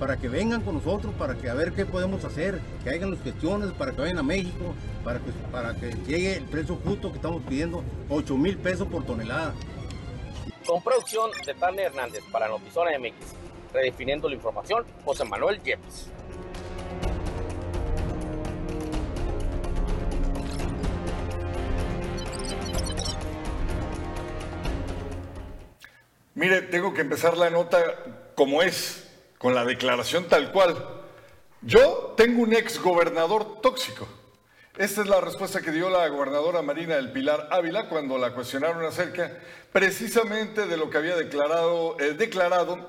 Para 0.00 0.16
que 0.16 0.30
vengan 0.30 0.62
con 0.62 0.76
nosotros, 0.76 1.14
para 1.18 1.36
que 1.36 1.50
a 1.50 1.54
ver 1.54 1.72
qué 1.72 1.84
podemos 1.84 2.24
hacer, 2.24 2.58
que 2.82 2.88
hagan 2.88 3.10
las 3.10 3.20
cuestiones, 3.20 3.70
para 3.72 3.92
que 3.92 4.00
vayan 4.00 4.18
a 4.18 4.22
México, 4.22 4.74
para 5.04 5.18
que, 5.18 5.30
para 5.52 5.74
que 5.74 5.90
llegue 6.06 6.38
el 6.38 6.44
precio 6.44 6.76
justo 6.82 7.10
que 7.10 7.16
estamos 7.16 7.42
pidiendo, 7.46 7.84
8 8.08 8.34
mil 8.38 8.56
pesos 8.56 8.88
por 8.88 9.04
tonelada. 9.04 9.54
Con 10.66 10.82
producción 10.82 11.30
de 11.44 11.52
Tania 11.52 11.86
Hernández 11.86 12.24
para 12.32 12.48
Notizona 12.48 12.98
MX, 12.98 13.14
redefiniendo 13.74 14.26
la 14.26 14.36
información, 14.36 14.86
José 15.04 15.26
Manuel 15.26 15.62
Yepes. 15.62 16.06
Mire, 26.34 26.62
tengo 26.62 26.94
que 26.94 27.02
empezar 27.02 27.36
la 27.36 27.50
nota 27.50 27.78
como 28.34 28.62
es 28.62 29.09
con 29.40 29.54
la 29.54 29.64
declaración 29.64 30.24
tal 30.24 30.52
cual. 30.52 30.76
Yo 31.62 32.12
tengo 32.14 32.42
un 32.42 32.52
ex 32.52 32.78
gobernador 32.78 33.62
tóxico. 33.62 34.06
Esta 34.76 35.00
es 35.00 35.08
la 35.08 35.22
respuesta 35.22 35.62
que 35.62 35.72
dio 35.72 35.88
la 35.88 36.06
gobernadora 36.08 36.60
Marina 36.60 36.96
del 36.96 37.10
Pilar 37.10 37.48
Ávila 37.50 37.88
cuando 37.88 38.18
la 38.18 38.34
cuestionaron 38.34 38.84
acerca 38.84 39.38
precisamente 39.72 40.66
de 40.66 40.76
lo 40.76 40.90
que 40.90 40.98
había 40.98 41.16
declarado, 41.16 41.96
eh, 41.98 42.16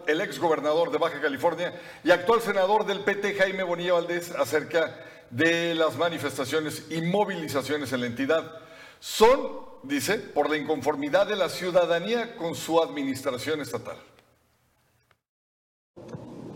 el 0.08 0.22
ex 0.22 0.40
gobernador 0.40 0.92
de 0.92 0.98
Baja 0.98 1.22
California 1.22 1.74
y 2.04 2.12
actual 2.12 2.42
senador 2.42 2.86
del 2.86 3.00
PT 3.00 3.36
Jaime 3.36 3.64
Bonilla 3.64 3.94
Valdés 3.94 4.32
acerca 4.32 4.94
de 5.30 5.74
las 5.74 5.96
manifestaciones 5.96 6.88
y 6.90 7.02
movilizaciones 7.02 7.94
en 7.94 8.02
la 8.02 8.08
entidad. 8.08 8.60
Son, 9.00 9.40
dice, 9.84 10.18
por 10.18 10.50
la 10.50 10.58
inconformidad 10.58 11.28
de 11.28 11.38
la 11.38 11.48
ciudadanía 11.48 12.36
con 12.36 12.56
su 12.56 12.82
administración 12.84 13.62
estatal. 13.62 13.98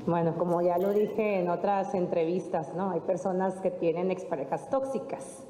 Bueno, 0.08 0.36
como 0.38 0.62
ya 0.62 0.78
lo 0.78 0.94
dije 0.94 1.40
en 1.40 1.50
otras 1.50 1.96
entrevistas, 1.96 2.76
¿no? 2.76 2.92
Hay 2.92 3.00
personas 3.00 3.60
que 3.60 3.72
tienen 3.72 4.12
exparejas 4.12 4.70
tóxicas. 4.70 5.48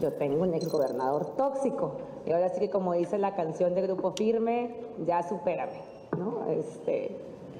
Yo 0.00 0.12
tengo 0.14 0.42
un 0.44 0.54
exgobernador 0.54 1.36
tóxico. 1.36 1.98
Y 2.24 2.32
ahora 2.32 2.48
sí 2.48 2.60
que 2.60 2.70
como 2.70 2.94
dice 2.94 3.18
la 3.18 3.34
canción 3.34 3.74
de 3.74 3.82
Grupo 3.82 4.12
Firme, 4.12 4.74
ya 5.04 5.22
supérame, 5.22 5.82
¿no? 6.16 6.46
Este, 6.50 7.16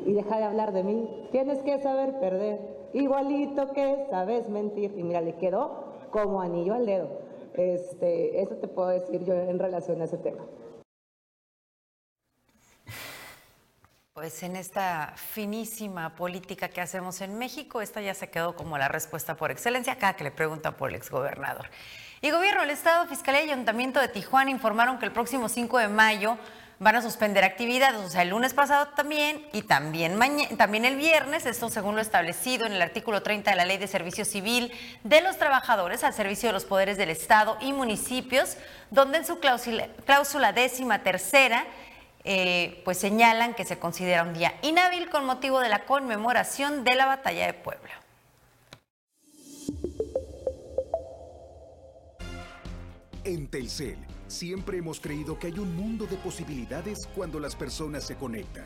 y 0.06 0.14
deja 0.14 0.38
de 0.38 0.44
hablar 0.44 0.72
de 0.72 0.84
mí. 0.84 1.28
Tienes 1.32 1.58
que 1.58 1.78
saber 1.80 2.18
perder, 2.18 2.60
igualito 2.94 3.72
que 3.72 4.06
sabes 4.08 4.48
mentir. 4.48 4.94
Y 4.96 5.02
mira, 5.02 5.20
le 5.20 5.34
quedó 5.34 5.84
como 6.10 6.40
anillo 6.40 6.72
al 6.72 6.86
dedo. 6.86 7.08
Este, 7.54 8.40
eso 8.40 8.54
te 8.54 8.68
puedo 8.68 8.88
decir 8.88 9.22
yo 9.24 9.34
en 9.34 9.58
relación 9.58 10.00
a 10.00 10.04
ese 10.04 10.16
tema. 10.16 10.44
Pues 14.18 14.42
en 14.42 14.56
esta 14.56 15.12
finísima 15.14 16.16
política 16.16 16.68
que 16.70 16.80
hacemos 16.80 17.20
en 17.20 17.38
México, 17.38 17.80
esta 17.80 18.00
ya 18.00 18.14
se 18.14 18.28
quedó 18.28 18.56
como 18.56 18.76
la 18.76 18.88
respuesta 18.88 19.36
por 19.36 19.52
excelencia 19.52 19.92
acá 19.92 20.14
que 20.14 20.24
le 20.24 20.32
preguntan 20.32 20.74
por 20.74 20.88
el 20.88 20.96
exgobernador. 20.96 21.70
Y 22.20 22.32
gobierno, 22.32 22.64
el 22.64 22.70
Estado, 22.70 23.06
Fiscalía 23.06 23.44
y 23.44 23.50
Ayuntamiento 23.50 24.00
de 24.00 24.08
Tijuana 24.08 24.50
informaron 24.50 24.98
que 24.98 25.04
el 25.04 25.12
próximo 25.12 25.48
5 25.48 25.78
de 25.78 25.86
mayo 25.86 26.36
van 26.80 26.96
a 26.96 27.02
suspender 27.02 27.44
actividades, 27.44 28.00
o 28.00 28.10
sea, 28.10 28.22
el 28.22 28.30
lunes 28.30 28.54
pasado 28.54 28.88
también 28.88 29.46
y 29.52 29.62
también, 29.62 30.18
también 30.56 30.84
el 30.84 30.96
viernes, 30.96 31.46
esto 31.46 31.68
según 31.68 31.94
lo 31.94 32.00
establecido 32.00 32.66
en 32.66 32.72
el 32.72 32.82
artículo 32.82 33.22
30 33.22 33.52
de 33.52 33.56
la 33.56 33.66
Ley 33.66 33.78
de 33.78 33.86
Servicio 33.86 34.24
Civil 34.24 34.72
de 35.04 35.20
los 35.20 35.38
Trabajadores 35.38 36.02
al 36.02 36.12
servicio 36.12 36.48
de 36.48 36.54
los 36.54 36.64
poderes 36.64 36.96
del 36.96 37.10
Estado 37.10 37.56
y 37.60 37.72
municipios, 37.72 38.56
donde 38.90 39.18
en 39.18 39.26
su 39.26 39.38
cláusula, 39.38 39.86
cláusula 40.04 40.52
décima 40.52 41.04
tercera 41.04 41.66
eh, 42.24 42.82
pues 42.84 42.98
señalan 42.98 43.54
que 43.54 43.64
se 43.64 43.78
considera 43.78 44.22
un 44.22 44.34
día 44.34 44.54
inhábil 44.62 45.08
con 45.08 45.24
motivo 45.24 45.60
de 45.60 45.68
la 45.68 45.84
conmemoración 45.84 46.84
de 46.84 46.94
la 46.94 47.06
batalla 47.06 47.46
de 47.46 47.54
Puebla. 47.54 47.90
En 53.24 53.46
Telcel, 53.48 53.98
siempre 54.26 54.78
hemos 54.78 55.00
creído 55.00 55.38
que 55.38 55.48
hay 55.48 55.58
un 55.58 55.76
mundo 55.76 56.06
de 56.06 56.16
posibilidades 56.16 57.06
cuando 57.14 57.38
las 57.38 57.54
personas 57.54 58.06
se 58.06 58.16
conectan. 58.16 58.64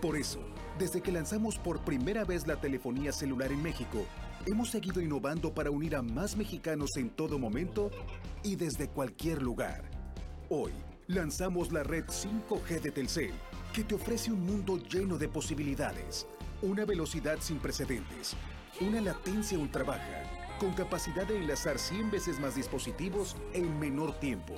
Por 0.00 0.16
eso, 0.16 0.40
desde 0.78 1.00
que 1.00 1.10
lanzamos 1.10 1.58
por 1.58 1.80
primera 1.80 2.24
vez 2.24 2.46
la 2.46 2.60
telefonía 2.60 3.12
celular 3.12 3.50
en 3.50 3.62
México, 3.62 4.06
hemos 4.46 4.70
seguido 4.70 5.00
innovando 5.00 5.52
para 5.52 5.70
unir 5.70 5.96
a 5.96 6.02
más 6.02 6.36
mexicanos 6.36 6.96
en 6.96 7.10
todo 7.10 7.38
momento 7.38 7.90
y 8.42 8.56
desde 8.56 8.88
cualquier 8.88 9.42
lugar. 9.42 9.82
Hoy 10.48 10.72
lanzamos 11.08 11.72
la 11.72 11.82
red 11.82 12.04
5G 12.04 12.82
de 12.82 12.90
Telcel, 12.90 13.32
que 13.72 13.82
te 13.82 13.94
ofrece 13.94 14.30
un 14.30 14.44
mundo 14.44 14.76
lleno 14.76 15.16
de 15.16 15.26
posibilidades, 15.26 16.26
una 16.60 16.84
velocidad 16.84 17.38
sin 17.40 17.58
precedentes, 17.58 18.36
una 18.80 19.00
latencia 19.00 19.58
ultra 19.58 19.84
baja, 19.84 20.22
con 20.60 20.74
capacidad 20.74 21.26
de 21.26 21.38
enlazar 21.38 21.78
100 21.78 22.10
veces 22.10 22.38
más 22.38 22.54
dispositivos 22.54 23.36
en 23.54 23.78
menor 23.78 24.20
tiempo. 24.20 24.54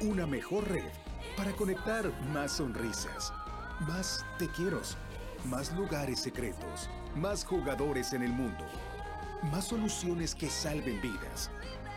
Una 0.00 0.24
mejor 0.24 0.68
red 0.68 0.88
para 1.36 1.50
conectar 1.52 2.12
más 2.32 2.52
sonrisas, 2.52 3.32
más 3.88 4.24
te 4.38 4.48
quiero, 4.48 4.80
más 5.46 5.74
lugares 5.74 6.20
secretos, 6.20 6.88
más 7.16 7.44
jugadores 7.44 8.12
en 8.12 8.22
el 8.22 8.32
mundo, 8.32 8.64
más 9.50 9.66
soluciones 9.66 10.32
que 10.32 10.48
salven 10.48 11.00
vidas, 11.00 11.50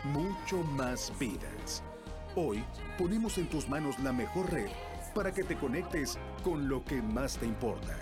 mucho 0.04 0.56
más 0.72 1.12
vidas. 1.20 1.59
Hoy 2.36 2.62
ponemos 2.96 3.38
en 3.38 3.48
tus 3.48 3.68
manos 3.68 3.98
la 3.98 4.12
mejor 4.12 4.52
red 4.52 4.68
para 5.14 5.32
que 5.32 5.42
te 5.42 5.56
conectes 5.56 6.16
con 6.44 6.68
lo 6.68 6.84
que 6.84 7.02
más 7.02 7.36
te 7.38 7.46
importa. 7.46 7.96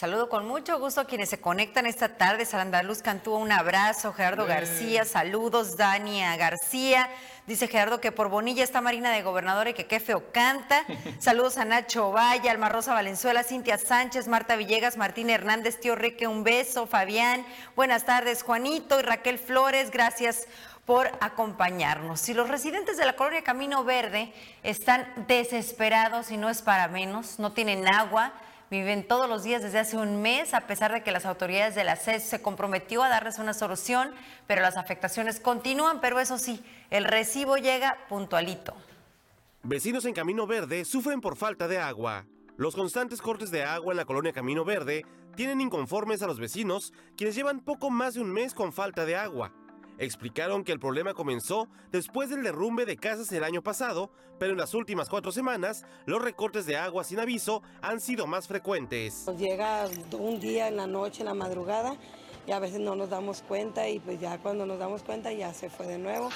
Saludo 0.01 0.29
con 0.29 0.47
mucho 0.47 0.79
gusto 0.79 1.01
a 1.01 1.05
quienes 1.05 1.29
se 1.29 1.39
conectan 1.39 1.85
esta 1.85 2.17
tarde. 2.17 2.43
Sarandaluz 2.43 3.03
Cantú, 3.03 3.35
un 3.35 3.51
abrazo. 3.51 4.13
Gerardo 4.13 4.47
García, 4.47 5.05
saludos. 5.05 5.77
Dania 5.77 6.35
García. 6.37 7.07
Dice 7.45 7.67
Gerardo 7.67 8.01
que 8.01 8.11
por 8.11 8.27
Bonilla 8.27 8.63
está 8.63 8.81
Marina 8.81 9.11
de 9.11 9.21
Gobernador 9.21 9.67
y 9.67 9.75
que 9.75 9.85
qué 9.85 9.99
feo 9.99 10.31
canta. 10.31 10.83
Saludos 11.19 11.59
a 11.59 11.65
Nacho 11.65 12.11
Valle, 12.11 12.49
Alma 12.49 12.67
Rosa 12.67 12.95
Valenzuela, 12.95 13.43
Cintia 13.43 13.77
Sánchez, 13.77 14.27
Marta 14.27 14.55
Villegas, 14.55 14.97
Martín 14.97 15.29
Hernández, 15.29 15.79
Tío 15.79 15.93
Rique, 15.93 16.25
un 16.25 16.43
beso. 16.43 16.87
Fabián, 16.87 17.45
buenas 17.75 18.03
tardes. 18.03 18.41
Juanito 18.41 18.99
y 18.99 19.03
Raquel 19.03 19.37
Flores, 19.37 19.91
gracias 19.91 20.47
por 20.87 21.11
acompañarnos. 21.19 22.19
Si 22.19 22.33
los 22.33 22.49
residentes 22.49 22.97
de 22.97 23.05
la 23.05 23.15
colonia 23.15 23.43
Camino 23.43 23.83
Verde 23.83 24.33
están 24.63 25.07
desesperados 25.27 26.31
y 26.31 26.37
no 26.37 26.49
es 26.49 26.63
para 26.63 26.87
menos, 26.87 27.37
no 27.37 27.51
tienen 27.51 27.87
agua, 27.87 28.33
viven 28.71 29.05
todos 29.05 29.27
los 29.27 29.43
días 29.43 29.61
desde 29.61 29.79
hace 29.79 29.97
un 29.97 30.21
mes, 30.21 30.53
a 30.53 30.61
pesar 30.61 30.93
de 30.93 31.03
que 31.03 31.11
las 31.11 31.25
autoridades 31.25 31.75
de 31.75 31.83
la 31.83 31.97
CES 31.97 32.23
se 32.23 32.41
comprometió 32.41 33.03
a 33.03 33.09
darles 33.09 33.37
una 33.37 33.53
solución, 33.53 34.11
pero 34.47 34.61
las 34.61 34.77
afectaciones 34.77 35.41
continúan, 35.41 35.99
pero 35.99 36.21
eso 36.21 36.39
sí, 36.39 36.63
el 36.89 37.03
recibo 37.03 37.57
llega 37.57 37.97
puntualito. 38.07 38.73
Vecinos 39.63 40.05
en 40.05 40.13
Camino 40.13 40.47
Verde 40.47 40.85
sufren 40.85 41.19
por 41.19 41.35
falta 41.35 41.67
de 41.67 41.79
agua. 41.79 42.25
Los 42.55 42.75
constantes 42.75 43.21
cortes 43.21 43.51
de 43.51 43.63
agua 43.63 43.91
en 43.91 43.97
la 43.97 44.05
colonia 44.05 44.31
Camino 44.31 44.63
Verde 44.63 45.05
tienen 45.35 45.59
inconformes 45.59 46.21
a 46.21 46.27
los 46.27 46.39
vecinos, 46.39 46.93
quienes 47.17 47.35
llevan 47.35 47.59
poco 47.59 47.89
más 47.89 48.13
de 48.13 48.21
un 48.21 48.31
mes 48.31 48.53
con 48.53 48.71
falta 48.71 49.05
de 49.05 49.17
agua. 49.17 49.53
Explicaron 49.97 50.63
que 50.63 50.71
el 50.71 50.79
problema 50.79 51.13
comenzó 51.13 51.67
después 51.91 52.29
del 52.29 52.43
derrumbe 52.43 52.85
de 52.85 52.97
casas 52.97 53.31
el 53.31 53.43
año 53.43 53.61
pasado, 53.61 54.11
pero 54.39 54.53
en 54.53 54.57
las 54.57 54.73
últimas 54.73 55.09
cuatro 55.09 55.31
semanas 55.31 55.85
los 56.05 56.21
recortes 56.21 56.65
de 56.65 56.77
agua 56.77 57.03
sin 57.03 57.19
aviso 57.19 57.61
han 57.81 57.99
sido 57.99 58.25
más 58.27 58.47
frecuentes. 58.47 59.25
Nos 59.27 59.37
llega 59.37 59.87
un 60.17 60.39
día 60.39 60.67
en 60.67 60.77
la 60.77 60.87
noche, 60.87 61.21
en 61.21 61.27
la 61.27 61.33
madrugada, 61.33 61.95
y 62.47 62.51
a 62.51 62.59
veces 62.59 62.79
no 62.79 62.95
nos 62.95 63.09
damos 63.09 63.41
cuenta 63.41 63.87
y 63.87 63.99
pues 63.99 64.19
ya 64.19 64.37
cuando 64.39 64.65
nos 64.65 64.79
damos 64.79 65.03
cuenta 65.03 65.31
ya 65.31 65.53
se 65.53 65.69
fue 65.69 65.85
de 65.85 65.99
nuevo 65.99 66.29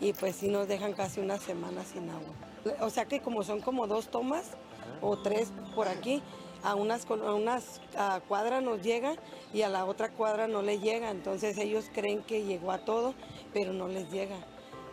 y 0.00 0.12
pues 0.12 0.36
sí 0.36 0.48
nos 0.48 0.68
dejan 0.68 0.92
casi 0.92 1.20
una 1.20 1.38
semana 1.38 1.84
sin 1.84 2.08
agua. 2.08 2.34
O 2.80 2.90
sea 2.90 3.06
que 3.06 3.20
como 3.20 3.42
son 3.42 3.60
como 3.60 3.86
dos 3.86 4.10
tomas 4.10 4.52
o 5.00 5.18
tres 5.18 5.52
por 5.74 5.88
aquí, 5.88 6.22
a 6.62 6.74
unas, 6.74 7.08
a 7.10 7.34
unas 7.34 7.80
a 7.96 8.20
cuadras 8.20 8.62
nos 8.62 8.82
llega 8.82 9.14
y 9.52 9.62
a 9.62 9.68
la 9.68 9.84
otra 9.84 10.10
cuadra 10.10 10.46
no 10.46 10.62
le 10.62 10.78
llega. 10.78 11.10
Entonces 11.10 11.58
ellos 11.58 11.90
creen 11.92 12.22
que 12.22 12.44
llegó 12.44 12.72
a 12.72 12.84
todo, 12.84 13.14
pero 13.52 13.72
no 13.72 13.88
les 13.88 14.10
llega. 14.10 14.36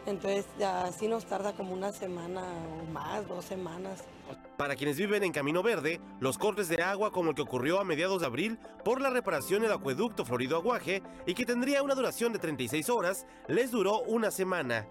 Entonces 0.06 0.46
así 0.64 1.08
nos 1.08 1.26
tarda 1.26 1.54
como 1.54 1.74
una 1.74 1.92
semana 1.92 2.44
o 2.82 2.92
más, 2.92 3.28
dos 3.28 3.46
semanas. 3.46 4.04
Para 4.56 4.76
quienes 4.76 4.98
viven 4.98 5.24
en 5.24 5.32
Camino 5.32 5.62
Verde, 5.62 6.02
los 6.20 6.38
cortes 6.38 6.68
de 6.68 6.82
agua 6.82 7.12
como 7.12 7.30
el 7.30 7.36
que 7.36 7.44
ocurrió 7.44 7.80
a 7.80 7.84
mediados 7.84 8.22
de 8.22 8.28
abril 8.28 8.58
por 8.84 9.02
la 9.02 9.10
reparación 9.10 9.62
del 9.62 9.72
acueducto 9.72 10.26
Florido 10.26 10.58
Aguaje 10.58 11.04
y 11.26 11.34
que 11.34 11.46
tendría 11.46 11.84
una 11.84 11.94
duración 11.94 12.34
de 12.34 12.40
36 12.40 12.90
horas, 12.90 13.28
les 13.48 13.70
duró 13.70 14.00
una 14.02 14.32
semana. 14.32 14.88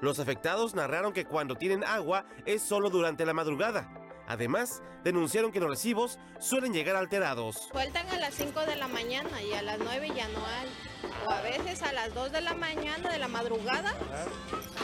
Los 0.00 0.18
afectados 0.18 0.74
narraron 0.74 1.12
que 1.12 1.24
cuando 1.24 1.56
tienen 1.56 1.84
agua 1.84 2.24
es 2.44 2.62
solo 2.62 2.90
durante 2.90 3.24
la 3.24 3.32
madrugada. 3.32 4.07
Además, 4.28 4.82
denunciaron 5.04 5.50
que 5.50 5.58
los 5.58 5.70
recibos 5.70 6.18
suelen 6.38 6.74
llegar 6.74 6.96
alterados. 6.96 7.56
Sueltan 7.72 8.06
a 8.10 8.18
las 8.18 8.34
5 8.34 8.60
de 8.66 8.76
la 8.76 8.86
mañana 8.86 9.42
y 9.42 9.54
a 9.54 9.62
las 9.62 9.78
9 9.78 10.08
ya 10.14 10.28
no 10.28 10.44
hay. 10.44 10.68
O 11.26 11.30
a 11.30 11.40
veces 11.40 11.82
a 11.82 11.92
las 11.94 12.12
2 12.12 12.30
de 12.32 12.42
la 12.42 12.52
mañana 12.52 13.08
de 13.10 13.18
la 13.18 13.28
madrugada 13.28 13.94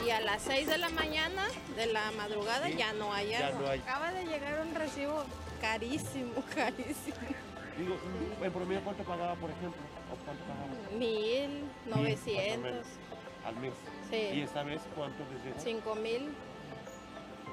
y 0.06 0.08
a 0.10 0.20
las 0.22 0.40
6 0.42 0.66
de 0.66 0.78
la 0.78 0.88
mañana 0.88 1.44
de 1.76 1.86
la 1.92 2.10
madrugada 2.12 2.70
ya 2.70 2.94
no 2.94 3.12
hay 3.12 3.28
Ya 3.30 3.48
agua. 3.48 3.60
no 3.60 3.68
hay. 3.68 3.80
Acaba 3.80 4.12
de 4.12 4.24
llegar 4.24 4.62
un 4.66 4.74
recibo 4.74 5.24
carísimo, 5.60 6.32
carísimo. 6.54 7.16
Digo, 7.76 7.98
en 8.42 8.52
promedio, 8.52 8.80
¿cuánto 8.82 9.02
pagaba, 9.04 9.34
por 9.34 9.50
ejemplo? 9.50 9.82
¿O 10.10 10.16
cuánto 10.24 10.42
pagaba? 10.44 10.68
Mil, 10.98 11.64
novecientos, 11.84 12.86
al 13.44 13.56
mes. 13.56 13.74
Sí. 14.08 14.38
¿Y 14.38 14.40
esta 14.40 14.62
vez 14.62 14.80
cuánto 14.94 15.22
les 15.44 15.62
cinco 15.62 15.94
mil. 15.96 16.32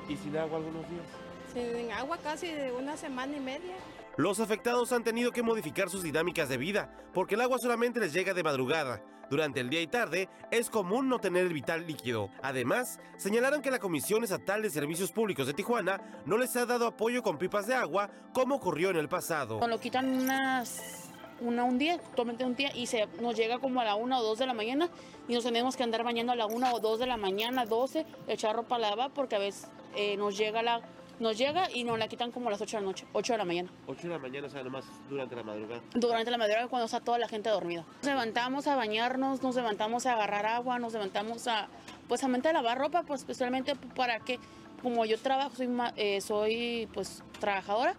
¿Y 0.08 0.16
sin 0.16 0.38
agua 0.38 0.58
algunos 0.58 0.88
días? 0.90 1.06
Sin 1.54 1.92
agua 1.92 2.18
casi 2.18 2.48
de 2.48 2.72
una 2.72 2.96
semana 2.96 3.36
y 3.36 3.40
media. 3.40 3.76
Los 4.18 4.40
afectados 4.40 4.92
han 4.92 5.04
tenido 5.04 5.32
que 5.32 5.44
modificar 5.44 5.90
sus 5.90 6.04
dinámicas 6.04 6.48
de 6.50 6.58
vida, 6.58 6.94
porque 7.14 7.36
el 7.36 7.42
agua 7.42 7.58
solamente 7.60 8.00
les 8.00 8.14
llega 8.14 8.34
de 8.34 8.44
madrugada. 8.44 9.02
Durante 9.30 9.62
el 9.62 9.70
día 9.70 9.82
y 9.82 9.88
tarde 9.88 10.28
es 10.52 10.70
común 10.70 11.08
no 11.08 11.20
tener 11.20 11.46
el 11.46 11.54
vital 11.54 11.88
líquido. 11.88 12.30
Además, 12.44 13.00
señalaron 13.16 13.62
que 13.62 13.72
la 13.72 13.80
Comisión 13.80 14.24
Estatal 14.24 14.62
de 14.62 14.70
Servicios 14.70 15.12
Públicos 15.12 15.48
de 15.48 15.54
Tijuana 15.54 16.22
no 16.26 16.38
les 16.38 16.56
ha 16.58 16.66
dado 16.66 16.86
apoyo 16.86 17.24
con 17.24 17.38
pipas 17.38 17.66
de 17.68 17.74
agua, 17.74 18.10
como 18.34 18.56
ocurrió 18.56 18.90
en 18.90 18.98
el 18.98 19.08
pasado. 19.08 19.60
Nos 19.60 19.70
lo 19.70 19.80
quitan 19.80 20.08
unas, 20.08 21.10
una, 21.40 21.64
un 21.64 21.78
día, 21.78 21.98
totalmente 21.98 22.44
un 22.44 22.56
día, 22.56 22.76
y 22.76 22.88
se 22.88 23.08
nos 23.22 23.36
llega 23.38 23.60
como 23.60 23.80
a 23.80 23.86
la 23.86 23.96
una 23.96 24.20
o 24.20 24.24
dos 24.24 24.38
de 24.38 24.46
la 24.46 24.54
mañana 24.54 24.90
y 25.30 25.34
nos 25.34 25.46
tenemos 25.46 25.78
que 25.78 25.84
andar 25.84 26.04
bañando 26.04 26.34
a 26.34 26.36
la 26.36 26.46
una 26.46 26.74
o 26.74 26.82
dos 26.82 27.00
de 27.00 27.08
la 27.08 27.16
mañana, 27.16 27.66
12, 27.66 28.06
echar 28.28 28.56
ropa 28.56 28.76
a 28.76 28.80
lavar 28.80 29.12
porque 29.14 29.38
a 29.38 29.40
veces 29.40 29.70
eh, 29.96 30.18
nos 30.18 30.38
llega 30.38 30.62
la 30.62 30.82
nos 31.22 31.38
llega 31.38 31.70
y 31.72 31.84
nos 31.86 31.98
la 31.98 32.08
quitan 32.08 32.32
como 32.32 32.48
a 32.50 32.52
las 32.52 32.60
8 32.62 32.78
de 32.78 32.82
la 32.82 32.88
noche, 32.88 33.06
8 33.14 33.34
de 33.34 33.38
la 33.38 33.46
mañana. 33.46 33.70
8 33.88 34.02
de 34.02 34.10
la 34.10 34.20
mañana, 34.20 34.48
o 34.48 34.50
sea, 34.50 34.64
nomás 34.64 34.84
durante 35.10 35.36
la 35.36 35.44
madrugada. 35.44 35.82
Durante 35.94 36.32
la 36.32 36.38
madrugada 36.38 36.68
cuando 36.68 36.86
está 36.86 37.00
toda 37.00 37.18
la 37.20 37.28
gente 37.28 37.50
dormida. 37.50 37.86
Nos 38.02 38.06
levantamos 38.08 38.68
a 38.68 38.76
bañarnos, 38.76 39.42
nos 39.44 39.56
levantamos 39.56 40.06
a 40.06 40.14
agarrar 40.14 40.46
agua, 40.48 40.80
nos 40.80 40.94
levantamos 40.94 41.48
a, 41.48 41.68
pues 42.10 42.24
a 42.24 42.28
mente 42.28 42.50
a 42.50 42.54
lavar 42.54 42.78
ropa, 42.78 43.04
pues 43.04 43.22
especialmente 43.22 43.76
para 43.96 44.20
que, 44.20 44.40
como 44.82 45.06
yo 45.06 45.18
trabajo, 45.20 45.56
soy, 45.56 45.68
ma- 45.68 45.94
eh, 45.96 46.20
soy 46.22 46.90
pues 46.94 47.24
trabajadora, 47.40 47.96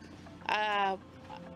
a- 0.47 0.97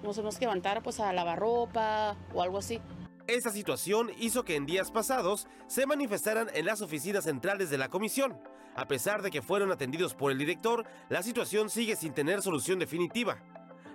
nos 0.03 0.15
tenemos 0.15 0.37
que 0.39 0.45
levantar 0.45 0.83
pues 0.83 1.01
a 1.01 1.13
lavar 1.13 1.39
ropa 1.39 2.17
o 2.33 2.43
algo 2.43 2.59
así. 2.59 2.81
Esta 3.27 3.51
situación 3.51 4.13
hizo 4.21 4.45
que 4.45 4.55
en 4.55 4.67
días 4.67 4.93
pasados 4.93 5.49
se 5.67 5.85
manifestaran 5.85 6.49
en 6.55 6.65
las 6.65 6.81
oficinas 6.81 7.25
centrales 7.25 7.71
de 7.71 7.79
la 7.79 7.89
comisión. 7.89 8.39
A 8.77 8.87
pesar 8.87 9.23
de 9.23 9.31
que 9.31 9.41
fueron 9.41 9.73
atendidos 9.73 10.15
por 10.15 10.31
el 10.31 10.39
director, 10.39 10.85
la 11.09 11.23
situación 11.23 11.71
sigue 11.71 11.97
sin 11.97 12.13
tener 12.13 12.43
solución 12.43 12.79
definitiva. 12.79 13.39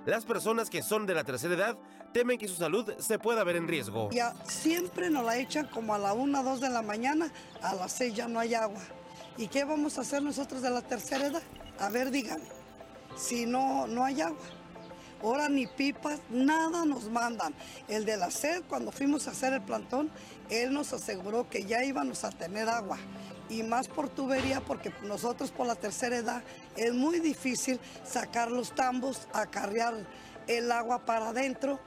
Las 0.08 0.26
personas 0.26 0.72
que 0.72 0.82
son 0.82 1.06
de 1.06 1.14
la 1.14 1.24
tercera 1.24 1.54
edad 1.54 1.78
temen 2.12 2.40
que 2.40 2.48
su 2.48 2.56
salud 2.56 2.92
se 2.98 3.20
pueda 3.20 3.44
ver 3.44 3.58
en 3.58 3.68
riesgo. 3.68 4.10
Ya 4.12 4.34
siempre 4.44 5.12
nos 5.12 5.24
la 5.24 5.38
echan 5.38 5.68
como 5.68 5.94
a 5.94 6.00
la 6.00 6.14
1, 6.14 6.44
2 6.44 6.62
de 6.62 6.70
la 6.70 6.82
mañana, 6.82 7.32
a 7.62 7.76
las 7.76 7.92
6 7.92 8.16
ya 8.16 8.28
no 8.28 8.40
hay 8.40 8.56
agua. 8.56 8.82
¿Y 9.38 9.48
qué 9.48 9.64
vamos 9.64 10.00
a 10.00 10.02
hacer 10.02 10.24
nosotros 10.24 10.64
de 10.64 10.72
la 10.72 10.82
tercera 10.82 11.28
edad? 11.28 11.44
A 11.80 11.90
ver, 11.90 12.10
díganme, 12.10 12.46
si 13.16 13.46
no, 13.46 13.86
no 13.86 14.04
hay 14.04 14.22
agua. 14.22 14.46
Ahora 15.22 15.48
ni 15.48 15.68
pipas, 15.68 16.20
nada 16.32 16.84
nos 16.86 17.04
mandan. 17.04 17.54
El 17.88 18.06
de 18.06 18.18
la 18.18 18.32
sed, 18.32 18.64
cuando 18.68 18.92
fuimos 18.92 19.28
a 19.28 19.32
hacer 19.32 19.54
el 19.54 19.62
plantón, 19.62 20.10
él 20.50 20.74
nos 20.74 20.94
aseguró 20.94 21.48
que 21.48 21.64
ya 21.66 21.84
íbamos 21.84 22.24
a 22.24 22.32
tener 22.32 22.68
agua. 22.68 22.98
Y 23.52 23.64
más 23.64 23.90
por 23.90 24.08
tubería 24.08 24.62
porque 24.62 24.94
nosotros 25.04 25.52
por 25.52 25.68
la 25.68 25.76
tercera 25.76 26.16
edad 26.16 26.42
es 26.78 26.94
muy 26.94 27.20
difícil 27.20 27.80
sacar 28.06 28.50
los 28.50 28.74
tambos, 28.74 29.28
acarrear 29.34 29.94
el 30.48 30.72
agua 30.72 31.06
para 31.06 31.30
adentro. 31.30 31.80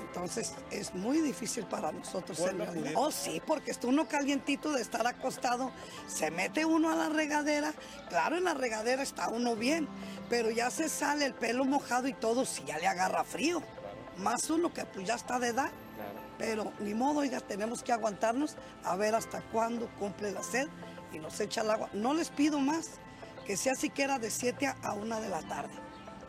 Entonces 0.00 0.54
es 0.70 0.94
muy 0.94 1.20
difícil 1.20 1.64
para 1.64 1.90
nosotros. 1.90 2.38
En 2.38 2.58
realidad. 2.58 2.92
Oh, 2.94 3.10
sí, 3.10 3.42
porque 3.44 3.72
está 3.72 3.88
uno 3.88 4.06
calientito 4.06 4.70
de 4.70 4.80
estar 4.80 5.04
acostado, 5.08 5.72
se 6.06 6.30
mete 6.30 6.64
uno 6.64 6.92
a 6.92 6.94
la 6.94 7.08
regadera, 7.08 7.74
claro, 8.08 8.36
en 8.36 8.44
la 8.44 8.54
regadera 8.54 9.02
está 9.02 9.28
uno 9.28 9.56
bien, 9.56 9.88
pero 10.30 10.52
ya 10.52 10.70
se 10.70 10.88
sale 10.88 11.26
el 11.26 11.34
pelo 11.34 11.64
mojado 11.64 12.06
y 12.06 12.12
todo, 12.12 12.44
si 12.44 12.62
ya 12.64 12.78
le 12.78 12.86
agarra 12.86 13.24
frío. 13.24 13.60
Más 14.18 14.48
uno 14.50 14.72
que 14.72 14.84
pues 14.84 15.04
ya 15.04 15.16
está 15.16 15.40
de 15.40 15.48
edad. 15.48 15.70
Pero 16.38 16.72
ni 16.78 16.94
modo, 16.94 17.24
ya 17.24 17.40
tenemos 17.40 17.82
que 17.82 17.92
aguantarnos 17.92 18.54
a 18.84 18.94
ver 18.94 19.16
hasta 19.16 19.40
cuándo 19.50 19.88
cumple 19.98 20.30
la 20.30 20.44
sed 20.44 20.68
y 21.12 21.18
nos 21.18 21.40
echa 21.40 21.62
el 21.62 21.70
agua. 21.70 21.88
No 21.92 22.14
les 22.14 22.30
pido 22.30 22.58
más, 22.58 22.98
que 23.46 23.56
sea 23.56 23.74
siquiera 23.74 24.18
de 24.18 24.30
7 24.30 24.66
a 24.82 24.92
1 24.92 25.20
de 25.20 25.28
la 25.28 25.42
tarde. 25.42 25.72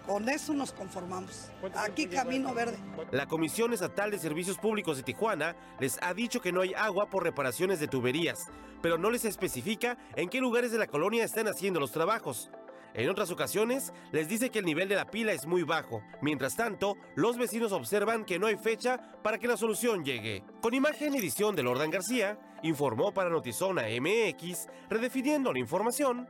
Con 0.05 0.27
eso 0.27 0.53
nos 0.53 0.73
conformamos. 0.73 1.51
Aquí 1.75 2.07
Camino 2.07 2.53
Verde. 2.53 2.79
La 3.11 3.27
Comisión 3.27 3.73
Estatal 3.73 4.09
de 4.09 4.17
Servicios 4.17 4.57
Públicos 4.57 4.97
de 4.97 5.03
Tijuana 5.03 5.55
les 5.79 5.99
ha 6.01 6.13
dicho 6.15 6.41
que 6.41 6.51
no 6.51 6.61
hay 6.61 6.73
agua 6.73 7.09
por 7.11 7.23
reparaciones 7.23 7.79
de 7.79 7.87
tuberías, 7.87 8.47
pero 8.81 8.97
no 8.97 9.11
les 9.11 9.25
especifica 9.25 9.97
en 10.15 10.29
qué 10.29 10.39
lugares 10.39 10.71
de 10.71 10.79
la 10.79 10.87
colonia 10.87 11.23
están 11.23 11.47
haciendo 11.47 11.79
los 11.79 11.91
trabajos. 11.91 12.49
En 12.99 13.09
otras 13.09 13.31
ocasiones 13.31 13.93
les 14.11 14.27
dice 14.27 14.49
que 14.49 14.59
el 14.59 14.65
nivel 14.65 14.89
de 14.89 14.97
la 14.97 15.09
pila 15.09 15.31
es 15.31 15.45
muy 15.45 15.63
bajo. 15.63 16.03
Mientras 16.21 16.57
tanto, 16.57 16.97
los 17.15 17.37
vecinos 17.37 17.71
observan 17.71 18.25
que 18.25 18.37
no 18.37 18.47
hay 18.47 18.57
fecha 18.57 18.99
para 19.23 19.37
que 19.37 19.47
la 19.47 19.55
solución 19.55 20.03
llegue. 20.03 20.43
Con 20.61 20.73
imagen 20.73 21.15
y 21.15 21.19
edición 21.19 21.55
de 21.55 21.63
Lordan 21.63 21.91
García, 21.91 22.37
informó 22.61 23.13
para 23.13 23.29
Notizona 23.29 23.83
MX, 23.83 24.67
redefiniendo 24.89 25.53
la 25.53 25.59
información, 25.59 26.27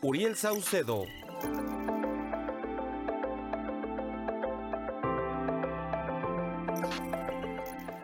Uriel 0.00 0.34
Saucedo. 0.34 1.04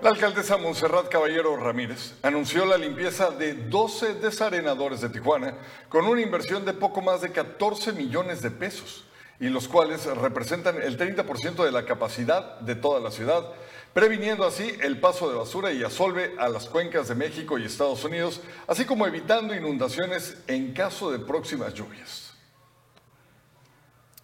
La 0.04 0.10
alcaldesa 0.10 0.58
Montserrat 0.58 1.08
Caballero 1.08 1.56
Ramírez 1.56 2.12
anunció 2.20 2.66
la 2.66 2.76
limpieza 2.76 3.30
de 3.30 3.54
12 3.54 4.16
desarenadores 4.16 5.00
de 5.00 5.08
Tijuana 5.08 5.54
con 5.88 6.04
una 6.04 6.20
inversión 6.20 6.66
de 6.66 6.74
poco 6.74 7.00
más 7.00 7.22
de 7.22 7.32
14 7.32 7.94
millones 7.94 8.42
de 8.42 8.50
pesos 8.50 9.04
y 9.40 9.48
los 9.48 9.66
cuales 9.66 10.04
representan 10.04 10.76
el 10.82 10.98
30% 10.98 11.64
de 11.64 11.72
la 11.72 11.86
capacidad 11.86 12.60
de 12.60 12.74
toda 12.74 13.00
la 13.00 13.10
ciudad, 13.10 13.46
previniendo 13.94 14.44
así 14.44 14.76
el 14.82 15.00
paso 15.00 15.30
de 15.30 15.38
basura 15.38 15.72
y 15.72 15.82
asolve 15.82 16.34
a 16.38 16.50
las 16.50 16.66
cuencas 16.66 17.08
de 17.08 17.14
México 17.14 17.56
y 17.56 17.64
Estados 17.64 18.04
Unidos, 18.04 18.42
así 18.66 18.84
como 18.84 19.06
evitando 19.06 19.54
inundaciones 19.54 20.36
en 20.48 20.74
caso 20.74 21.12
de 21.12 21.18
próximas 21.18 21.72
lluvias. 21.72 22.23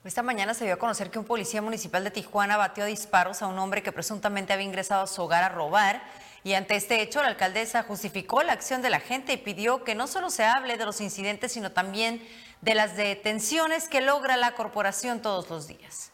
Esta 0.02 0.22
mañana 0.22 0.54
se 0.54 0.64
dio 0.64 0.72
a 0.72 0.78
conocer 0.78 1.10
que 1.10 1.18
un 1.18 1.26
policía 1.26 1.60
municipal 1.60 2.02
de 2.02 2.10
Tijuana 2.10 2.56
batió 2.56 2.84
a 2.84 2.86
disparos 2.86 3.42
a 3.42 3.46
un 3.46 3.58
hombre 3.58 3.82
que 3.82 3.92
presuntamente 3.92 4.54
había 4.54 4.64
ingresado 4.64 5.02
a 5.02 5.06
su 5.06 5.20
hogar 5.20 5.44
a 5.44 5.50
robar. 5.50 6.02
Y 6.42 6.54
ante 6.54 6.74
este 6.74 7.02
hecho, 7.02 7.20
la 7.20 7.28
alcaldesa 7.28 7.82
justificó 7.82 8.42
la 8.42 8.54
acción 8.54 8.80
de 8.80 8.88
la 8.88 9.00
gente 9.00 9.34
y 9.34 9.36
pidió 9.36 9.84
que 9.84 9.94
no 9.94 10.06
solo 10.06 10.30
se 10.30 10.44
hable 10.44 10.78
de 10.78 10.86
los 10.86 11.02
incidentes, 11.02 11.52
sino 11.52 11.72
también 11.72 12.26
de 12.62 12.74
las 12.74 12.96
detenciones 12.96 13.88
que 13.88 14.00
logra 14.00 14.38
la 14.38 14.54
corporación 14.54 15.20
todos 15.20 15.50
los 15.50 15.66
días. 15.66 16.12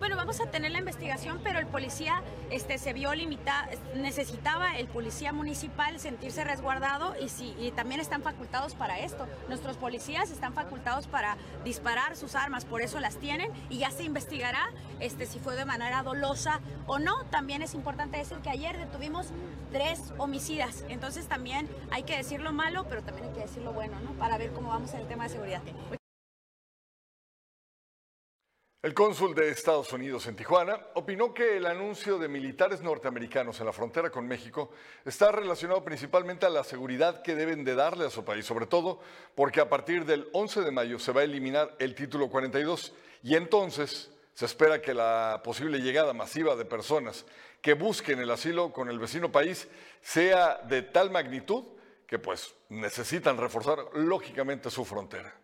Bueno, 0.00 0.16
vamos 0.16 0.40
a 0.40 0.46
tener 0.46 0.70
la 0.70 0.78
investigación, 0.78 1.40
pero 1.44 1.58
el 1.58 1.66
policía 1.66 2.22
este, 2.48 2.78
se 2.78 2.94
vio 2.94 3.14
limitado, 3.14 3.68
necesitaba 3.96 4.78
el 4.78 4.88
policía 4.88 5.30
municipal 5.34 6.00
sentirse 6.00 6.42
resguardado 6.42 7.14
y, 7.20 7.28
si, 7.28 7.54
y 7.58 7.70
también 7.72 8.00
están 8.00 8.22
facultados 8.22 8.74
para 8.74 8.98
esto. 8.98 9.28
Nuestros 9.48 9.76
policías 9.76 10.30
están 10.30 10.54
facultados 10.54 11.06
para 11.06 11.36
disparar 11.64 12.16
sus 12.16 12.34
armas, 12.34 12.64
por 12.64 12.80
eso 12.80 12.98
las 12.98 13.18
tienen 13.18 13.52
y 13.68 13.76
ya 13.80 13.90
se 13.90 14.04
investigará 14.04 14.70
este, 15.00 15.26
si 15.26 15.38
fue 15.38 15.54
de 15.54 15.66
manera 15.66 16.02
dolosa 16.02 16.60
o 16.86 16.98
no. 16.98 17.26
También 17.26 17.60
es 17.60 17.74
importante 17.74 18.16
decir 18.16 18.38
que 18.38 18.48
ayer 18.48 18.78
detuvimos 18.78 19.26
tres 19.70 20.14
homicidas, 20.16 20.82
entonces 20.88 21.26
también 21.26 21.68
hay 21.90 22.04
que 22.04 22.16
decir 22.16 22.40
lo 22.40 22.52
malo, 22.52 22.86
pero 22.88 23.02
también 23.02 23.28
hay 23.28 23.34
que 23.34 23.40
decir 23.40 23.60
lo 23.60 23.74
bueno, 23.74 24.00
¿no? 24.00 24.12
Para 24.12 24.38
ver 24.38 24.50
cómo 24.52 24.70
vamos 24.70 24.94
en 24.94 25.00
el 25.00 25.08
tema 25.08 25.24
de 25.24 25.28
seguridad. 25.28 25.60
El 28.82 28.94
cónsul 28.94 29.34
de 29.34 29.50
Estados 29.50 29.92
Unidos 29.92 30.26
en 30.26 30.36
Tijuana 30.36 30.80
opinó 30.94 31.34
que 31.34 31.58
el 31.58 31.66
anuncio 31.66 32.18
de 32.18 32.28
militares 32.28 32.80
norteamericanos 32.80 33.60
en 33.60 33.66
la 33.66 33.74
frontera 33.74 34.08
con 34.08 34.26
México 34.26 34.70
está 35.04 35.30
relacionado 35.30 35.84
principalmente 35.84 36.46
a 36.46 36.48
la 36.48 36.64
seguridad 36.64 37.20
que 37.20 37.34
deben 37.34 37.62
de 37.62 37.74
darle 37.74 38.06
a 38.06 38.10
su 38.10 38.24
país, 38.24 38.46
sobre 38.46 38.64
todo 38.64 38.98
porque 39.34 39.60
a 39.60 39.68
partir 39.68 40.06
del 40.06 40.30
11 40.32 40.62
de 40.62 40.70
mayo 40.70 40.98
se 40.98 41.12
va 41.12 41.20
a 41.20 41.24
eliminar 41.24 41.76
el 41.78 41.94
título 41.94 42.30
42 42.30 42.94
y 43.22 43.34
entonces 43.34 44.10
se 44.32 44.46
espera 44.46 44.80
que 44.80 44.94
la 44.94 45.42
posible 45.44 45.80
llegada 45.80 46.14
masiva 46.14 46.56
de 46.56 46.64
personas 46.64 47.26
que 47.60 47.74
busquen 47.74 48.18
el 48.20 48.30
asilo 48.30 48.72
con 48.72 48.88
el 48.88 48.98
vecino 48.98 49.30
país 49.30 49.68
sea 50.00 50.56
de 50.56 50.80
tal 50.80 51.10
magnitud 51.10 51.64
que 52.06 52.18
pues 52.18 52.54
necesitan 52.70 53.36
reforzar 53.36 53.78
lógicamente 53.92 54.70
su 54.70 54.86
frontera. 54.86 55.34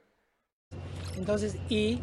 Entonces, 1.19 1.57
y 1.69 2.01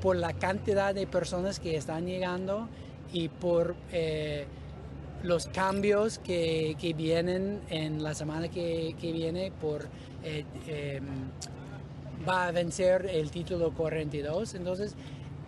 por 0.00 0.16
la 0.16 0.32
cantidad 0.32 0.94
de 0.94 1.06
personas 1.06 1.60
que 1.60 1.76
están 1.76 2.06
llegando 2.06 2.68
y 3.12 3.28
por 3.28 3.74
eh, 3.92 4.46
los 5.22 5.46
cambios 5.46 6.18
que, 6.18 6.76
que, 6.80 6.92
vienen 6.92 7.60
en 7.68 8.02
la 8.02 8.14
semana 8.14 8.48
que, 8.48 8.94
que 9.00 9.12
viene 9.12 9.52
por 9.60 9.86
eh, 10.24 10.44
eh, 10.66 11.00
va 12.28 12.48
a 12.48 12.52
vencer 12.52 13.06
el 13.06 13.30
título 13.30 13.72
42 13.72 14.54
entonces 14.54 14.94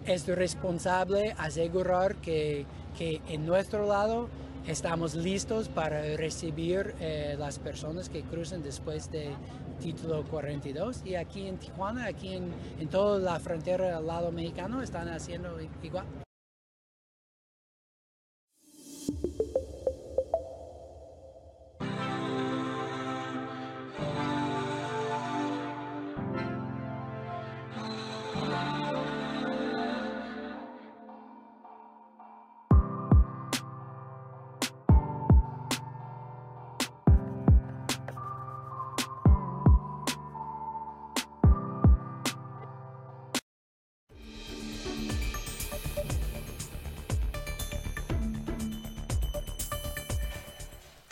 es 0.07 0.27
responsable 0.27 1.35
asegurar 1.39 2.17
que, 2.17 2.65
que 2.97 3.21
en 3.29 3.45
nuestro 3.45 3.87
lado 3.87 4.29
estamos 4.67 5.15
listos 5.15 5.69
para 5.69 6.03
recibir 6.17 6.95
las 7.39 7.59
personas 7.59 8.09
que 8.09 8.23
crucen 8.23 8.63
después 8.63 9.11
de, 9.11 9.31
título 9.79 10.25
42 10.25 11.03
y 11.05 11.15
aquí 11.15 11.47
en 11.47 11.59
Tijuana, 11.59 12.07
aquí 12.07 12.35
en, 12.35 12.53
en 12.79 12.89
toda 12.89 13.19
la 13.19 13.41
frontera 13.41 13.97
al 13.97 14.07
lado 14.07 14.33
mexicano 14.33 14.83
están 14.83 15.09
haciendo 15.09 15.57
igual. 15.83 16.07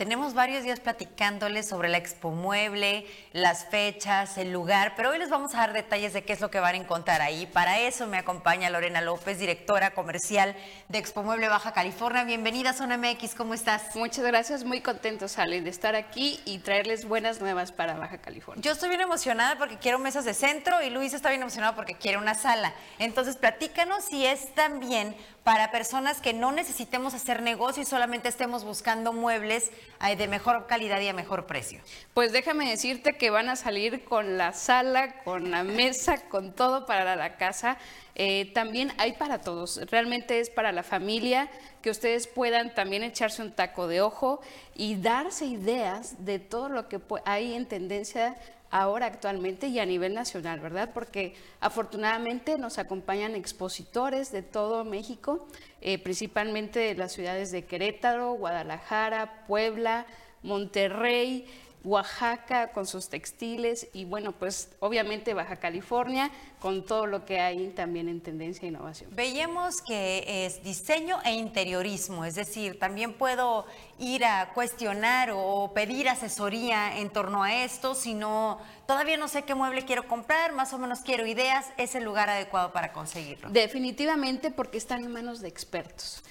Tenemos 0.07 0.35
varios 0.35 0.63
días 0.63 0.79
platicándoles 0.79 1.69
sobre 1.69 1.89
la 1.89 1.97
Expo 1.97 2.31
Mueble, 2.31 3.05
las 3.33 3.65
fechas, 3.65 4.39
el 4.39 4.53
lugar, 4.53 4.93
pero 4.95 5.11
hoy 5.11 5.19
les 5.19 5.31
vamos 5.31 5.53
a 5.57 5.59
dar 5.59 5.73
detalles 5.73 6.13
de 6.13 6.23
qué 6.23 6.33
es 6.33 6.41
lo 6.41 6.49
que 6.49 6.61
van 6.61 6.77
a 6.77 6.79
encontrar 6.79 7.21
ahí. 7.23 7.47
Para 7.47 7.81
eso 7.81 8.07
me 8.07 8.17
acompaña 8.17 8.71
Lorena 8.71 9.01
López, 9.01 9.41
directora 9.41 9.95
comercial 9.95 10.55
de 10.89 10.99
Expo 10.99 11.25
Mueble 11.25 11.49
Baja 11.49 11.73
California. 11.73 12.23
Bienvenida 12.23 12.71
a 12.71 12.73
Zona 12.73 12.99
MX, 12.99 13.35
¿cómo 13.35 13.53
estás? 13.53 13.97
Muchas 13.97 14.25
gracias, 14.25 14.63
muy 14.63 14.81
contento, 14.81 15.27
Sally, 15.27 15.59
de 15.59 15.71
estar 15.71 15.97
aquí 15.97 16.41
y 16.45 16.61
traerles 16.61 17.05
buenas 17.09 17.41
nuevas 17.41 17.73
para 17.73 17.95
Baja 17.95 18.19
California. 18.19 18.63
Yo 18.63 18.71
estoy 18.71 18.91
bien 18.91 19.01
emocionada 19.01 19.59
porque 19.59 19.77
quiero 19.77 19.99
mesas 19.99 20.25
de 20.25 20.35
centro 20.35 20.81
y 20.83 20.91
Luis 20.91 21.15
está 21.15 21.31
bien 21.31 21.43
emocionado 21.43 21.75
porque 21.75 21.97
quiere 21.97 22.19
una 22.19 22.37
sala. 22.37 22.73
Entonces, 23.01 23.37
platícanos 23.37 24.05
si 24.05 24.25
es 24.25 24.55
también 24.55 25.17
para 25.47 25.71
personas 25.71 26.21
que 26.21 26.33
no 26.33 26.51
necesitemos 26.51 27.15
hacer 27.15 27.41
negocio 27.41 27.81
y 27.81 27.87
solamente 27.87 28.29
estemos 28.29 28.65
buscando 28.65 29.13
muebles 29.13 29.71
de 30.19 30.27
mejor 30.27 30.67
calidad 30.67 31.01
y 31.01 31.07
a 31.07 31.13
mejor 31.13 31.47
precio. 31.47 31.81
Pues 32.15 32.33
déjame 32.33 32.69
decirte 32.69 33.17
que 33.17 33.31
van 33.31 33.49
a 33.49 33.55
salir 33.55 34.03
con 34.03 34.39
la 34.39 34.53
sala, 34.53 35.23
con 35.23 35.53
la 35.53 35.63
mesa, 35.63 36.29
con 36.29 36.53
todo 36.53 36.85
para 36.85 37.15
la 37.15 37.37
casa. 37.37 37.79
Eh, 38.17 38.51
también 38.55 38.93
hay 38.99 39.13
para 39.13 39.41
todos, 39.41 39.81
realmente 39.89 40.41
es 40.41 40.51
para 40.51 40.73
la 40.73 40.83
familia, 40.83 41.49
que 41.81 41.91
ustedes 41.91 42.27
puedan 42.27 42.75
también 42.75 43.05
echarse 43.05 43.41
un 43.41 43.53
taco 43.53 43.87
de 43.87 44.01
ojo 44.01 44.41
y 44.75 44.97
darse 44.97 45.45
ideas 45.45 46.25
de 46.25 46.41
todo 46.41 46.69
lo 46.69 46.89
que 46.89 46.99
hay 47.25 47.55
en 47.55 47.67
tendencia 47.67 48.35
ahora 48.71 49.07
actualmente 49.07 49.69
y 49.69 49.79
a 49.79 49.87
nivel 49.87 50.15
nacional, 50.15 50.61
¿verdad? 50.61 50.91
Porque 50.93 51.35
afortunadamente 51.61 52.59
nos 52.59 52.79
acompañan 52.79 53.35
expositores 53.35 54.33
de 54.33 54.43
todo 54.43 54.85
México, 54.85 55.47
eh, 55.81 55.99
principalmente 55.99 56.81
de 56.81 56.95
las 56.95 57.13
ciudades 57.13 57.51
de 57.53 57.65
Querétaro, 57.65 58.33
Guadalajara, 58.33 59.45
Puebla, 59.47 60.07
Monterrey, 60.43 61.47
Oaxaca 61.87 62.73
con 62.73 62.85
sus 62.85 63.09
textiles 63.09 63.87
y 63.93 64.05
bueno, 64.05 64.33
pues 64.33 64.71
obviamente 64.81 65.35
Baja 65.35 65.57
California 65.57 66.33
con 66.59 66.85
todo 66.85 67.07
lo 67.07 67.25
que 67.25 67.39
hay 67.39 67.69
también 67.69 68.09
en 68.09 68.21
tendencia 68.21 68.67
e 68.67 68.71
innovación. 68.71 69.15
Veíamos 69.15 69.81
que 69.87 70.47
es 70.47 70.65
diseño 70.65 71.19
e 71.25 71.35
interiorismo, 71.35 72.25
es 72.25 72.35
decir, 72.35 72.81
también 72.81 73.15
puedo 73.15 73.67
ir 74.01 74.25
a 74.25 74.53
cuestionar 74.53 75.31
o 75.33 75.71
pedir 75.75 76.09
asesoría 76.09 76.99
en 76.99 77.09
torno 77.11 77.45
a 77.45 77.63
esto, 77.63 77.95
si 77.95 78.15
no, 78.15 78.59
todavía 78.89 79.17
no 79.17 79.29
sé 79.29 79.43
qué 79.45 79.55
mueble 79.55 79.85
quiero 79.85 80.09
comprar, 80.09 80.53
más 80.53 80.73
o 80.73 80.79
menos 80.79 81.03
quiero 81.03 81.25
ideas, 81.25 81.67
es 81.77 81.95
el 81.95 82.03
lugar 82.03 82.29
adecuado 82.29 82.73
para 82.73 82.93
conseguirlo. 82.93 83.49
Definitivamente 83.51 84.51
porque 84.51 84.79
están 84.79 85.05
en 85.05 85.13
manos 85.13 85.41
de 85.41 85.47
expertos. 85.47 86.25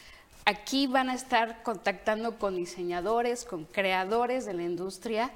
Aquí 0.48 0.86
van 0.86 1.10
a 1.10 1.16
estar 1.16 1.64
contactando 1.64 2.38
con 2.38 2.56
diseñadores, 2.56 3.46
con 3.46 3.66
creadores 3.66 4.46
de 4.46 4.54
la 4.54 4.62
industria, 4.62 5.32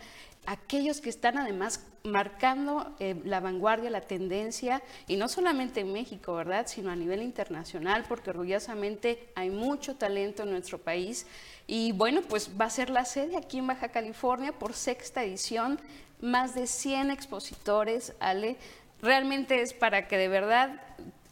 aquellos 0.45 1.01
que 1.01 1.09
están 1.09 1.39
además 1.39 1.83
marcando 2.03 2.95
eh, 2.99 3.19
la 3.25 3.39
vanguardia, 3.39 3.89
la 3.89 4.01
tendencia, 4.01 4.83
y 5.07 5.17
no 5.17 5.27
solamente 5.27 5.79
en 5.79 5.93
México, 5.93 6.35
¿verdad?, 6.35 6.67
sino 6.67 6.91
a 6.91 6.95
nivel 6.95 7.23
internacional, 7.23 8.05
porque 8.07 8.29
orgullosamente 8.29 9.31
hay 9.33 9.49
mucho 9.49 9.95
talento 9.95 10.43
en 10.43 10.51
nuestro 10.51 10.77
país. 10.77 11.25
Y 11.65 11.91
bueno, 11.91 12.21
pues 12.21 12.51
va 12.59 12.65
a 12.65 12.69
ser 12.69 12.91
la 12.91 13.03
sede 13.03 13.35
aquí 13.35 13.57
en 13.57 13.65
Baja 13.65 13.89
California 13.89 14.51
por 14.51 14.73
sexta 14.73 15.23
edición, 15.23 15.79
más 16.21 16.53
de 16.53 16.67
100 16.67 17.09
expositores, 17.09 18.13
Ale. 18.19 18.57
Realmente 19.01 19.61
es 19.61 19.73
para 19.73 20.07
que 20.07 20.17
de 20.17 20.27
verdad 20.27 20.81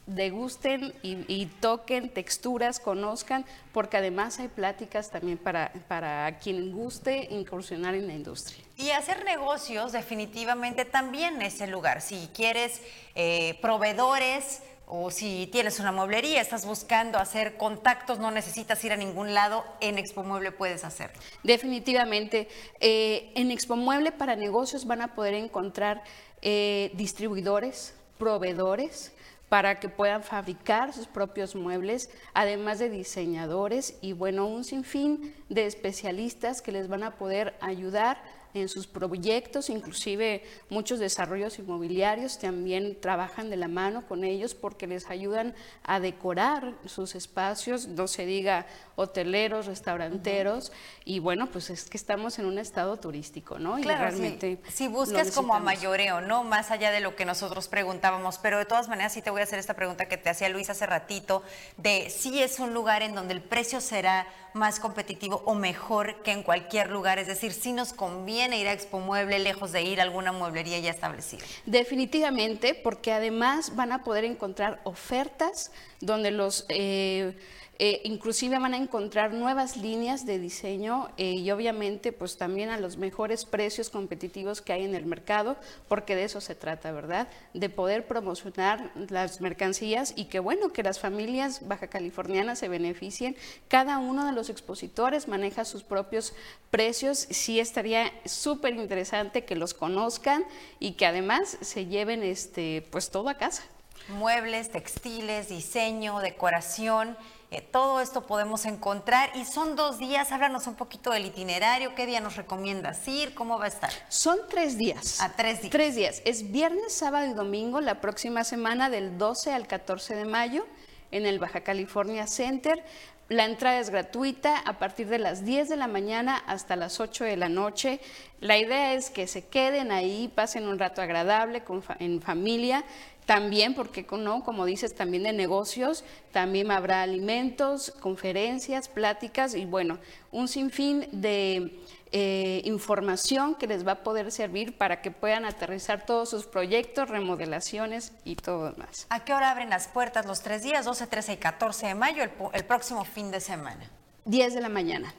degusten 0.08 0.93
y, 1.04 1.46
toquen 1.60 2.10
texturas, 2.10 2.80
conozcan, 2.80 3.46
porque 3.74 3.98
además 3.98 4.39
hay 4.39 4.48
pláticas 4.48 5.12
también 5.12 5.38
para, 5.38 5.72
para 5.88 6.39
quien 6.39 6.72
guste 6.72 7.28
incursionar 7.30 7.93
en 7.93 8.08
la 8.08 8.13
industria. 8.13 8.63
Y 8.78 8.91
hacer 8.91 9.26
negocios 9.26 9.91
definitivamente 9.91 10.86
también 10.86 11.41
es 11.41 11.62
el 11.62 11.72
lugar. 11.72 12.02
Si 12.02 12.30
quieres 12.34 12.82
eh, 13.15 13.60
proveedores 13.62 14.62
o 14.86 15.12
si 15.12 15.50
tienes 15.52 15.82
una 15.82 15.91
mueblería, 15.91 16.39
estás 16.39 16.65
buscando 16.65 17.17
hacer 17.17 17.58
contactos, 17.58 18.20
no 18.20 18.32
necesitas 18.32 18.82
ir 18.86 18.93
a 18.93 18.96
ningún 18.96 19.34
lado, 19.34 19.65
en 19.82 19.98
Expo 19.98 20.24
Mueble 20.24 20.54
puedes 20.54 20.86
hacerlo. 20.86 21.20
Definitivamente. 21.43 22.48
Eh, 22.80 23.34
en 23.36 23.52
Expo 23.52 23.76
Mueble 23.76 24.13
para 24.13 24.38
negocios 24.38 24.86
van 24.86 25.02
a 25.02 25.13
poder 25.13 25.34
encontrar 25.34 26.04
eh, 26.41 26.91
distribuidores, 26.93 27.96
proveedores, 28.17 29.12
para 29.50 29.80
que 29.80 29.90
puedan 29.90 30.24
fabricar 30.24 30.94
sus 30.94 31.08
propios 31.08 31.56
muebles, 31.56 32.10
además 32.34 32.80
de 32.80 32.90
diseñadores 32.90 33.98
y 34.02 34.14
bueno, 34.14 34.46
un 34.46 34.64
sinfín 34.64 35.34
de 35.50 35.66
especialistas 35.66 36.62
que 36.62 36.72
les 36.72 36.88
van 36.88 37.04
a 37.04 37.16
poder 37.16 37.56
ayudar 37.62 38.22
en 38.62 38.70
sus 38.70 38.88
proyectos, 38.88 39.70
inclusive 39.70 40.43
muchos 40.70 41.00
desarrollos 41.00 41.60
inmobiliarios 41.60 42.39
también 42.39 43.00
trabajan 43.00 43.50
de 43.50 43.58
la 43.58 43.67
mano 43.67 44.08
con 44.08 44.24
ellos 44.24 44.56
porque 44.56 44.88
les 44.88 45.10
ayudan 45.10 45.56
a 45.84 46.00
decorar 46.00 46.76
sus 46.86 47.15
espacios, 47.15 47.88
no 47.88 48.08
se 48.08 48.26
diga 48.26 48.65
hoteleros, 48.96 49.67
restauranteros, 49.67 50.72
y 51.06 51.20
bueno, 51.20 51.50
pues 51.52 51.70
es 51.70 51.89
que 51.89 51.98
estamos 51.98 52.39
en 52.39 52.46
un 52.46 52.58
estado 52.58 52.98
turístico, 52.98 53.60
¿no? 53.60 53.76
Claro, 53.76 54.08
y 54.08 54.10
realmente 54.10 54.60
si 54.70 54.88
buscas 54.88 55.32
como 55.32 55.54
a 55.54 55.60
mayoreo, 55.60 56.22
¿no? 56.22 56.43
Más 56.43 56.72
allá 56.72 56.91
de 56.91 57.00
lo 57.00 57.15
que 57.15 57.26
nosotros 57.26 57.67
preguntábamos, 57.67 58.39
pero 58.39 58.58
de 58.58 58.65
todas 58.65 58.88
maneras 58.88 59.13
sí 59.13 59.22
te 59.22 59.30
voy 59.30 59.41
a 59.41 59.43
hacer 59.43 59.60
esta 59.60 59.76
pregunta 59.76 60.08
que 60.08 60.17
te 60.17 60.30
hacía 60.30 60.50
Luis 60.50 60.70
hace 60.70 60.86
ratito, 60.86 61.43
de 61.78 62.10
si 62.10 62.41
es 62.41 62.60
un 62.60 62.74
lugar 62.74 63.04
en 63.04 63.13
donde 63.13 63.34
el 63.34 63.41
precio 63.41 63.82
será 63.82 64.28
más 64.54 64.80
competitivo 64.80 65.43
o 65.46 65.54
mejor 65.54 66.24
que 66.24 66.32
en 66.32 66.41
cualquier 66.43 66.89
lugar, 66.89 67.20
es 67.20 67.28
decir, 67.28 67.54
si 67.54 67.74
nos 67.74 67.93
conviene 67.93 68.47
ir 68.54 68.68
a 68.68 68.74
Expo 68.74 69.00
Mueble 69.00 69.40
lejos 69.40 69.72
de 69.72 69.82
ir 69.82 70.00
a 70.00 70.04
alguna 70.04 70.32
mueblería 70.32 70.80
ya 70.80 70.92
establecida. 70.92 71.44
Definitivamente, 71.66 72.74
porque 72.76 73.12
además 73.12 73.76
van 73.76 73.92
a 73.92 74.04
poder 74.04 74.24
encontrar 74.24 74.80
ofertas 74.84 75.72
donde 76.02 76.32
los... 76.32 76.66
Eh, 76.70 77.34
eh, 77.80 78.02
inclusive 78.06 78.58
van 78.58 78.74
a 78.74 78.78
encontrar 78.78 79.34
nuevas 79.34 79.78
líneas 79.78 80.26
de 80.26 80.40
diseño 80.40 81.10
eh, 81.18 81.34
y 81.34 81.52
obviamente 81.52 82.12
pues 82.12 82.38
también 82.38 82.70
a 82.70 82.80
los 82.80 82.98
mejores 82.98 83.46
precios 83.46 83.90
competitivos 83.92 84.62
que 84.62 84.74
hay 84.74 84.84
en 84.84 84.96
el 84.96 85.06
mercado, 85.06 85.58
porque 85.88 86.16
de 86.16 86.24
eso 86.24 86.42
se 86.42 86.56
trata, 86.56 86.92
¿verdad? 86.92 87.28
De 87.54 87.70
poder 87.70 88.08
promocionar 88.08 88.92
las 89.10 89.42
mercancías 89.42 90.13
y 90.16 90.26
que 90.26 90.40
bueno, 90.40 90.74
que 90.74 90.82
las 90.82 91.00
familias 91.00 91.68
baja 91.68 91.88
californianas 91.88 92.60
se 92.60 92.68
beneficien. 92.68 93.36
Cada 93.68 94.00
uno 94.00 94.26
de 94.26 94.32
los 94.32 94.50
expositores 94.50 95.28
maneja 95.28 95.63
sus 95.63 95.84
propios 95.84 96.34
precios. 96.72 97.28
Sí 97.30 97.60
estaría 97.60 98.12
súper 98.26 98.76
interesante 98.76 99.46
que 99.46 99.56
los 99.56 99.74
conozcan 99.74 100.44
y 100.80 100.94
que 100.94 101.06
además 101.06 101.58
se 101.62 101.86
lleven 101.86 102.24
este, 102.24 102.88
pues 102.92 103.12
todo 103.12 103.30
a 103.30 103.36
casa. 103.36 103.63
Muebles, 104.10 104.72
textiles, 104.72 105.50
diseño, 105.50 106.20
decoración 106.20 107.18
eh, 107.50 107.62
todo 107.62 108.02
esto 108.02 108.28
podemos 108.28 108.66
encontrar 108.66 109.32
y 109.36 109.46
son 109.46 109.78
dos 109.78 110.00
días. 110.00 110.34
Háblanos 110.34 110.68
un 110.68 110.76
poquito 110.76 111.12
del 111.12 111.28
itinerario. 111.28 111.96
¿Qué 111.96 112.06
día 112.06 112.20
nos 112.20 112.36
recomiendas 112.36 113.08
ir? 113.08 113.34
¿Cómo 113.34 113.58
va 113.58 113.66
a 113.66 113.70
estar? 113.70 113.90
Son 114.10 114.38
tres 114.50 114.78
días. 114.78 115.22
A 115.22 115.26
ah, 115.26 115.34
tres 115.38 115.62
días. 115.62 115.72
Tres 115.72 115.96
días. 115.96 116.22
Es 116.26 116.52
viernes, 116.52 116.94
sábado 116.94 117.26
y 117.26 117.34
domingo 117.34 117.80
la 117.80 118.02
próxima 118.02 118.44
semana 118.44 118.90
del 118.90 119.18
12 119.18 119.54
al 119.54 119.66
14 119.66 120.16
de 120.16 120.26
mayo 120.26 120.68
en 121.12 121.26
el 121.26 121.40
Baja 121.40 121.62
California 121.62 122.28
Center. 122.28 122.84
La 123.30 123.46
entrada 123.46 123.80
es 123.80 123.90
gratuita 123.92 124.60
a 124.60 124.78
partir 124.78 125.08
de 125.08 125.20
las 125.20 125.46
10 125.46 125.70
de 125.70 125.78
la 125.78 125.88
mañana 125.88 126.38
hasta 126.48 126.76
las 126.76 127.00
8 127.00 127.24
de 127.24 127.38
la 127.38 127.48
noche. 127.48 128.02
La 128.42 128.58
idea 128.58 128.94
es 128.94 129.10
que 129.10 129.26
se 129.26 129.46
queden 129.46 129.92
ahí, 129.94 130.32
pasen 130.34 130.68
un 130.68 130.80
rato 130.80 131.02
agradable 131.02 131.64
en 132.00 132.22
familia 132.22 132.84
también, 133.28 133.76
porque 133.76 134.08
no, 134.10 134.42
como 134.42 134.66
dices, 134.66 134.96
también 134.96 135.24
de 135.24 135.34
negocios, 135.34 136.06
también 136.32 136.72
habrá 136.72 137.02
alimentos, 137.02 137.94
conferencias, 138.00 138.88
pláticas 138.88 139.54
y 139.54 139.66
bueno, 139.66 140.00
un 140.32 140.48
sinfín 140.48 141.10
de 141.12 141.78
eh, 142.13 142.62
información 142.63 143.56
que 143.56 143.68
les 143.68 143.86
va 143.86 143.92
a 143.92 144.04
poder 144.04 144.32
servir 144.32 144.78
para 144.78 145.02
que 145.02 145.12
puedan 145.12 145.44
aterrizar 145.44 146.06
todos 146.06 146.30
sus 146.30 146.46
proyectos, 146.46 147.10
remodelaciones 147.10 148.13
y 148.24 148.38
todo 148.38 148.74
más. 148.78 149.08
¿A 149.10 149.26
qué 149.26 149.34
hora 149.34 149.52
abren 149.52 149.70
las 149.70 149.90
puertas 149.90 150.26
los 150.26 150.42
tres 150.42 150.63
días, 150.63 150.86
12, 150.86 151.08
13 151.08 151.34
y 151.34 151.38
14 151.38 151.88
de 151.88 151.96
mayo, 151.96 152.24
el, 152.24 152.63
próximo 152.63 153.04
fin 153.04 153.30
de 153.30 153.42
semana? 153.42 153.92
10 154.24 154.54
de 154.54 154.62
la 154.62 154.70
mañana. 154.70 155.13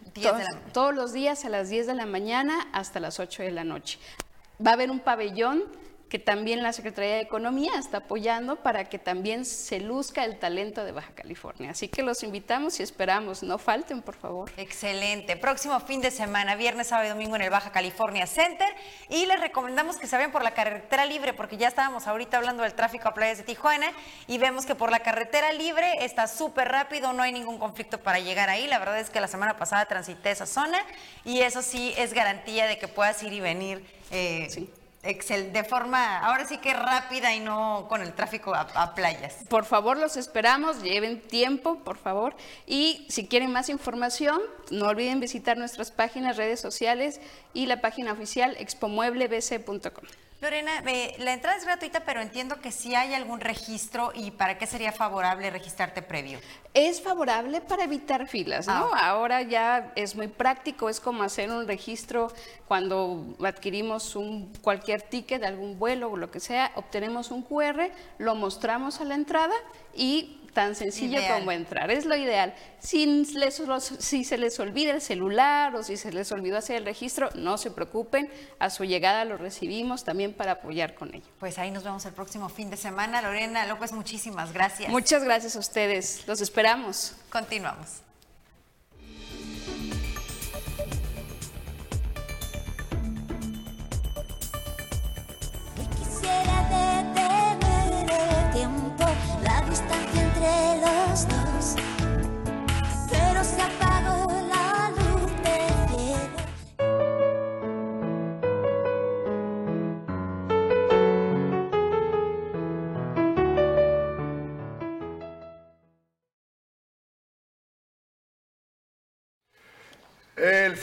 Todos 0.73 0.95
los 0.95 1.13
días 1.13 1.45
a 1.45 1.51
las 1.51 1.69
10 1.69 1.89
de 1.89 1.95
la 1.95 2.07
mañana 2.07 2.69
hasta 2.73 3.01
las 3.01 3.21
8 3.21 3.43
de 3.43 3.51
la 3.51 3.65
noche. 3.65 3.99
Va 4.67 4.71
a 4.71 4.75
haber 4.75 4.91
un 4.91 5.01
pabellón 5.01 5.65
que 6.09 6.19
también 6.19 6.63
la 6.63 6.73
Secretaría 6.73 7.15
de 7.17 7.21
Economía 7.21 7.73
está 7.79 7.99
apoyando 7.99 8.57
para 8.57 8.89
que 8.89 8.99
también 8.99 9.45
se 9.45 9.81
luzca 9.81 10.25
el 10.25 10.39
talento 10.39 10.85
de 10.85 10.93
Baja 10.93 11.13
California. 11.15 11.71
Así 11.71 11.89
que 11.89 12.03
los 12.03 12.23
invitamos 12.23 12.81
y 12.81 12.83
esperamos, 12.83 13.43
no 13.43 13.59
falten, 13.59 14.01
por 14.01 14.15
favor. 14.15 14.51
Excelente. 14.57 15.37
Próximo 15.37 15.79
fin 15.81 16.01
de 16.01 16.11
semana, 16.11 16.57
viernes, 16.57 16.89
sábado 16.89 17.07
y 17.07 17.11
domingo 17.11 17.37
en 17.37 17.43
el 17.43 17.51
Baja 17.51 17.73
California 17.73 18.27
Center. 18.27 18.69
Y 19.11 19.27
les 19.27 19.39
recomendamos 19.39 19.97
que 19.97 20.07
se 20.07 20.17
vayan 20.17 20.33
por 20.33 20.43
la 20.43 20.53
carretera 20.53 21.05
libre, 21.05 21.35
porque 21.35 21.59
ya 21.59 21.69
estábamos 21.69 22.07
ahorita 22.07 22.39
hablando 22.39 22.63
del 22.63 22.73
tráfico 22.73 23.09
a 23.09 23.15
playas 23.15 23.39
de 23.39 23.45
Tijuana 23.45 23.93
y 24.27 24.39
vemos 24.39 24.65
que 24.65 24.75
por 24.75 24.91
la 24.91 25.01
carretera 25.01 25.53
libre 25.53 26.05
está 26.05 26.27
súper 26.27 26.69
rápido, 26.69 27.13
no 27.13 27.23
hay 27.23 27.33
ningún 27.33 27.59
conflicto 27.59 28.01
para 28.01 28.19
llegar 28.19 28.49
ahí. 28.49 28.67
La 28.67 28.79
verdad 28.79 28.99
es 28.99 29.11
que 29.11 29.21
la 29.21 29.29
semana 29.29 29.59
pasada 29.59 29.85
transité 29.85 30.31
esa 30.31 30.47
zona 30.47 30.79
y 31.25 31.41
eso 31.41 31.61
sí 31.61 31.93
es 31.99 32.15
garantía 32.15 32.67
de 32.67 32.79
que 32.79 32.89
puedas 32.89 33.23
ir 33.23 33.33
y 33.35 33.41
venir. 33.41 33.85
Eh, 34.11 34.49
sí 34.51 34.71
Excel, 35.03 35.53
de 35.53 35.63
forma, 35.63 36.19
ahora 36.19 36.45
sí 36.45 36.59
que 36.59 36.75
rápida 36.75 37.35
y 37.35 37.41
no 37.41 37.87
con 37.89 38.03
el 38.03 38.13
tráfico 38.15 38.53
a, 38.55 38.95
playas. 38.95 39.37
Por 39.49 39.65
favor, 39.65 39.97
los 39.97 40.17
esperamos, 40.17 40.83
lleven 40.83 41.21
tiempo, 41.21 41.79
por 41.85 41.99
favor. 41.99 42.35
Y 42.67 43.07
si 43.09 43.29
quieren 43.29 43.53
más 43.53 43.69
información, 43.69 44.41
no 44.71 44.89
olviden 44.89 45.21
visitar 45.21 45.57
nuestras 45.57 45.93
páginas, 45.93 46.37
redes 46.37 46.61
sociales 46.61 47.21
y 47.55 47.67
la 47.67 47.81
página 47.81 48.13
oficial 48.13 48.57
expomueblebc.com. 48.59 50.05
Lorena, 50.41 50.71
la 51.19 51.33
entrada 51.33 51.57
es 51.57 51.65
gratuita, 51.65 52.05
pero 52.05 52.21
entiendo 52.21 52.61
que 52.61 52.71
si 52.71 52.95
hay 52.95 53.13
algún 53.13 53.41
registro 53.41 54.13
y 54.15 54.31
para 54.31 54.57
qué 54.57 54.69
sería 54.69 54.93
favorable 54.93 55.51
registrarte 55.51 56.01
previo. 56.01 56.39
Es 56.75 57.03
favorable 57.03 57.61
para 57.61 57.83
evitar 57.83 58.29
filas, 58.29 58.69
¿no? 58.69 58.91
Ah, 58.95 59.09
Ahora 59.09 59.43
ya 59.43 59.93
es 59.97 60.15
muy 60.15 60.29
práctico, 60.29 60.89
es 60.89 61.01
como 61.01 61.25
hacer 61.25 61.51
un 61.51 61.67
registro 61.67 62.33
cuando 62.69 63.35
adquirimos 63.45 64.15
un, 64.15 64.53
cualquier 64.63 65.03
ticket, 65.03 65.41
de 65.41 65.49
algún 65.49 65.77
vuelo 65.77 66.13
o 66.13 66.17
lo 66.17 66.31
que 66.31 66.39
sea, 66.39 66.71
obtenemos 66.77 67.33
un 67.33 67.43
QR, 67.43 67.91
lo 68.19 68.37
mostramos 68.37 69.01
a 69.01 69.05
la 69.05 69.17
entrada 69.17 69.55
y 69.93 70.41
tan 70.59 70.75
sencillo 70.75 71.21
como 71.33 71.53
entrar. 71.53 71.89
Es 71.93 72.05
lo 72.05 72.17
ideal. 72.17 72.53
Si, 72.81 73.25
si 74.01 74.25
se 74.25 74.39
les 74.39 74.59
olvida 74.59 74.91
el 74.91 75.01
celular 75.01 75.77
o 75.77 75.85
si 75.85 75.97
se 75.97 76.11
les 76.11 76.33
olvidó 76.33 76.59
hacer 76.59 76.79
el 76.79 76.85
registro, 76.85 77.31
no 77.37 77.59
se 77.59 77.71
preocupen. 77.71 78.29
A 78.59 78.69
su 78.69 78.83
llegada 78.85 79.25
lo 79.25 79.37
recibimos 79.37 80.03
también 80.03 80.33
para 80.33 80.53
apoyar 80.53 80.97
con 80.97 81.15
ello. 81.15 81.29
Pues 81.39 81.61
ahí 81.61 81.71
nos 81.71 81.85
vemos 81.85 82.05
el 82.07 82.13
próximo 82.13 82.49
fin 82.49 82.71
de 82.71 82.77
semana. 82.77 83.23
Lorena 83.23 83.67
López, 83.67 83.93
muchísimas 83.93 84.53
gracias. 84.53 84.91
Muchas 84.91 85.23
gracias 85.23 85.55
a 85.55 85.61
ustedes. 85.61 86.27
Los 86.27 86.41
esperamos. 86.41 87.15
Continuamos. 87.31 88.08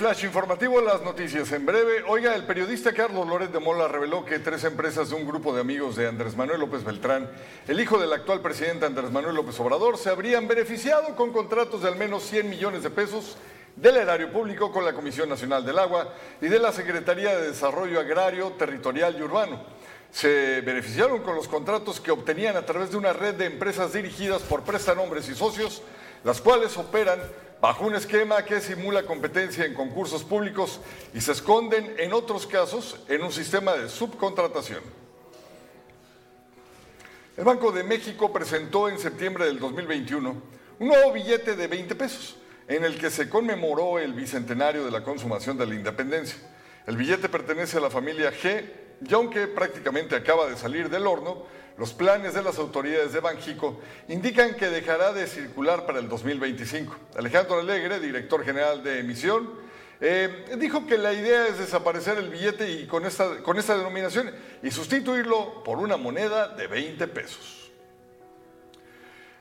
Flash 0.06 0.26
informativo, 0.26 0.82
las 0.82 1.02
noticias 1.02 1.52
en 1.52 1.66
breve. 1.66 2.04
Oiga, 2.08 2.36
el 2.36 2.44
periodista 2.44 2.94
Carlos 2.94 3.28
Loret 3.28 3.52
de 3.52 3.58
Mola 3.58 3.88
reveló 3.88 4.24
que 4.24 4.38
tres 4.38 4.64
empresas 4.64 5.10
de 5.10 5.16
un 5.16 5.26
grupo 5.26 5.52
de 5.52 5.62
amigos 5.62 5.96
de 5.96 6.08
Andrés 6.08 6.36
Manuel 6.36 6.60
López 6.60 6.84
Beltrán, 6.84 7.28
el 7.68 7.80
hijo 7.80 7.98
del 7.98 8.14
actual 8.14 8.40
presidente 8.40 8.86
Andrés 8.86 9.10
Manuel 9.10 9.34
López 9.34 9.60
Obrador, 9.60 9.98
se 9.98 10.12
habrían 10.12 10.48
beneficiado 10.48 11.16
con 11.16 11.34
contratos 11.34 11.82
de 11.82 11.88
al 11.88 11.96
menos 11.96 12.22
100 12.22 12.48
millones 12.48 12.84
de 12.84 12.92
pesos 12.92 13.36
del 13.78 13.98
erario 13.98 14.32
público 14.32 14.72
con 14.72 14.86
la 14.86 14.94
Comisión 14.94 15.28
Nacional 15.28 15.66
del 15.66 15.80
Agua 15.80 16.14
y 16.40 16.50
de 16.50 16.60
la 16.60 16.72
Secretaría 16.72 17.36
de 17.36 17.48
Desarrollo 17.48 18.00
Agrario, 18.00 18.52
Territorial 18.52 19.16
y 19.18 19.24
Urbano. 19.24 19.64
Se 20.12 20.62
beneficiaron 20.62 21.24
con 21.24 21.36
los 21.36 21.48
contratos 21.48 22.00
que 22.00 22.12
obtenían 22.12 22.58
a 22.58 22.66
través 22.68 22.92
de 22.92 22.98
una 22.98 23.12
red 23.12 23.34
de 23.34 23.46
empresas 23.46 23.94
dirigidas 23.94 24.44
por 24.44 24.62
prestanombres 24.62 25.28
y 25.30 25.34
socios, 25.34 25.82
las 26.24 26.42
cuales 26.42 26.78
operan 26.78 27.20
bajo 27.62 27.86
un 27.86 27.96
esquema 27.96 28.44
que 28.44 28.62
simula 28.62 29.04
competencia 29.04 29.66
en 29.66 29.74
concursos 29.74 30.24
públicos 30.24 30.80
y 31.14 31.22
se 31.22 31.32
esconden 31.32 31.96
en 31.98 32.14
otros 32.14 32.46
casos 32.46 33.00
en 33.08 33.24
un 33.24 33.32
sistema 33.32 33.74
de 33.74 33.90
subcontratación. 33.90 34.82
El 37.38 37.44
Banco 37.44 37.72
de 37.72 37.84
México 37.84 38.32
presentó 38.32 38.88
en 38.88 38.98
septiembre 38.98 39.46
del 39.46 39.60
2021 39.60 40.42
un 40.80 40.88
nuevo 40.88 41.12
billete 41.12 41.56
de 41.56 41.68
20 41.68 41.96
pesos 41.96 42.38
en 42.68 42.84
el 42.84 42.98
que 42.98 43.10
se 43.10 43.30
conmemoró 43.30 44.00
el 44.00 44.14
bicentenario 44.14 44.86
de 44.86 44.92
la 44.92 45.04
consumación 45.04 45.58
de 45.58 45.66
la 45.66 45.76
independencia. 45.76 46.38
El 46.88 46.98
billete 46.98 47.30
pertenece 47.30 47.78
a 47.78 47.82
la 47.82 47.90
familia 47.90 48.32
G 48.32 48.66
y 49.06 49.14
aunque 49.14 49.48
prácticamente 49.48 50.16
acaba 50.16 50.48
de 50.48 50.58
salir 50.58 50.90
del 50.90 51.08
horno, 51.08 51.46
los 51.78 51.94
planes 51.94 52.34
de 52.34 52.42
las 52.42 52.58
autoridades 52.58 53.12
de 53.12 53.20
Banjico 53.20 53.80
indican 54.08 54.56
que 54.56 54.68
dejará 54.68 55.12
de 55.12 55.28
circular 55.28 55.86
para 55.86 56.00
el 56.00 56.08
2025. 56.08 56.96
Alejandro 57.18 57.60
Alegre, 57.60 58.00
director 58.00 58.44
general 58.46 58.82
de 58.82 59.00
emisión, 59.00 59.50
eh, 60.00 60.46
dijo 60.58 60.86
que 60.86 60.98
la 60.98 61.14
idea 61.14 61.48
es 61.48 61.58
desaparecer 61.58 62.18
el 62.18 62.30
billete 62.30 62.70
y 62.70 62.88
con 62.88 63.06
esta, 63.06 63.42
con 63.44 63.58
esta 63.58 63.78
denominación 63.78 64.32
y 64.62 64.72
sustituirlo 64.72 65.64
por 65.64 65.80
una 65.80 65.98
moneda 65.98 66.50
de 66.50 66.68
20 66.68 67.08
pesos. 67.08 67.72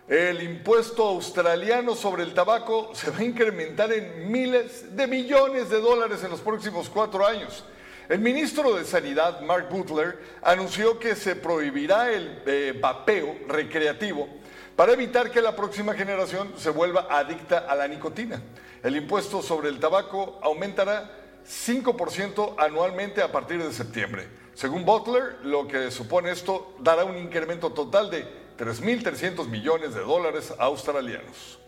El 0.06 0.42
impuesto 0.42 1.04
australiano 1.04 1.94
sobre 1.94 2.24
el 2.24 2.34
tabaco 2.34 2.94
se 2.94 3.10
va 3.10 3.18
a 3.18 3.24
incrementar 3.24 3.90
en 3.92 4.30
miles 4.30 4.94
de 4.94 5.06
millones 5.06 5.70
de 5.70 5.80
dólares 5.80 6.22
en 6.22 6.30
los 6.30 6.40
próximos 6.40 6.90
cuatro 6.90 7.26
años. 7.26 7.64
El 8.08 8.18
ministro 8.18 8.74
de 8.74 8.84
Sanidad, 8.84 9.40
Mark 9.40 9.68
Butler, 9.70 10.18
anunció 10.42 10.98
que 10.98 11.16
se 11.16 11.36
prohibirá 11.36 12.12
el 12.12 12.42
eh, 12.44 12.78
vapeo 12.78 13.38
recreativo 13.48 14.28
para 14.76 14.92
evitar 14.92 15.30
que 15.30 15.40
la 15.40 15.56
próxima 15.56 15.94
generación 15.94 16.52
se 16.56 16.68
vuelva 16.68 17.06
adicta 17.10 17.60
a 17.60 17.74
la 17.74 17.88
nicotina. 17.88 18.42
El 18.82 18.96
impuesto 18.96 19.40
sobre 19.40 19.70
el 19.70 19.80
tabaco 19.80 20.38
aumentará 20.42 21.10
5% 21.48 22.56
anualmente 22.58 23.22
a 23.22 23.32
partir 23.32 23.62
de 23.62 23.72
septiembre. 23.72 24.28
Según 24.52 24.84
Butler, 24.84 25.38
lo 25.42 25.66
que 25.66 25.90
supone 25.90 26.30
esto 26.30 26.76
dará 26.80 27.04
un 27.04 27.16
incremento 27.16 27.70
total 27.72 28.10
de 28.10 28.26
3.300 28.58 29.48
millones 29.48 29.94
de 29.94 30.00
dólares 30.00 30.52
australianos. 30.58 31.58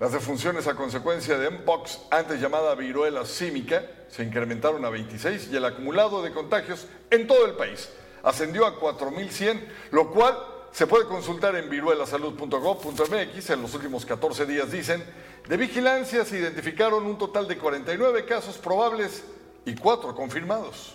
Las 0.00 0.12
defunciones 0.12 0.68
a 0.68 0.76
consecuencia 0.76 1.36
de 1.38 1.50
Mpox, 1.50 1.98
antes 2.10 2.40
llamada 2.40 2.74
viruela 2.76 3.24
símica, 3.24 3.84
se 4.08 4.22
incrementaron 4.22 4.84
a 4.84 4.90
26 4.90 5.48
y 5.50 5.56
el 5.56 5.64
acumulado 5.64 6.22
de 6.22 6.32
contagios 6.32 6.86
en 7.10 7.26
todo 7.26 7.46
el 7.46 7.54
país 7.54 7.90
ascendió 8.22 8.66
a 8.66 8.78
4.100, 8.78 9.60
lo 9.90 10.10
cual 10.10 10.38
se 10.70 10.86
puede 10.86 11.06
consultar 11.06 11.56
en 11.56 11.68
viruelasalud.gov.mx. 11.68 13.50
En 13.50 13.62
los 13.62 13.74
últimos 13.74 14.06
14 14.06 14.46
días, 14.46 14.70
dicen, 14.70 15.02
de 15.48 15.56
vigilancia 15.56 16.24
se 16.24 16.38
identificaron 16.38 17.04
un 17.04 17.18
total 17.18 17.48
de 17.48 17.58
49 17.58 18.24
casos 18.24 18.56
probables 18.58 19.24
y 19.64 19.74
4 19.74 20.14
confirmados. 20.14 20.94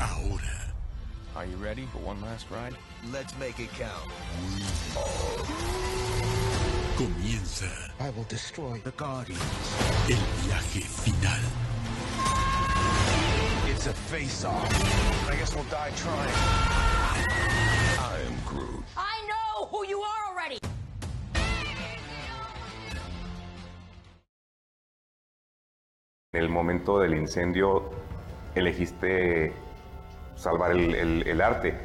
Ahora. 0.00 0.74
Are 1.34 1.46
you 1.46 1.56
ready 1.56 1.86
for 1.92 1.98
one 1.98 2.20
last 2.22 2.50
ride? 2.50 2.74
Let's 3.12 3.36
make 3.38 3.58
it 3.60 3.70
count. 3.74 4.10
Comienza. 6.96 7.70
I 8.00 8.10
will 8.10 8.24
destroy 8.24 8.80
the 8.84 8.90
Guardians. 8.92 9.42
El 10.08 10.22
viaje 10.44 10.80
final. 10.80 11.42
It's 13.70 13.86
a 13.86 13.92
face-off. 13.92 15.30
I 15.30 15.36
guess 15.36 15.54
we'll 15.54 15.64
die 15.64 15.92
trying. 15.96 16.34
I 17.98 18.18
am 18.26 18.36
Groot. 18.46 18.84
I 18.96 19.26
know 19.28 19.66
who 19.66 19.86
you 19.86 20.00
are 20.00 20.32
already. 20.32 20.58
En 26.32 26.42
el 26.42 26.48
momento 26.48 26.98
del 27.00 27.14
incendio 27.14 27.90
elegiste 28.54 29.54
salvar 30.36 30.72
el, 30.72 30.94
el- 30.94 31.26
el 31.26 31.40
arte. 31.40 31.78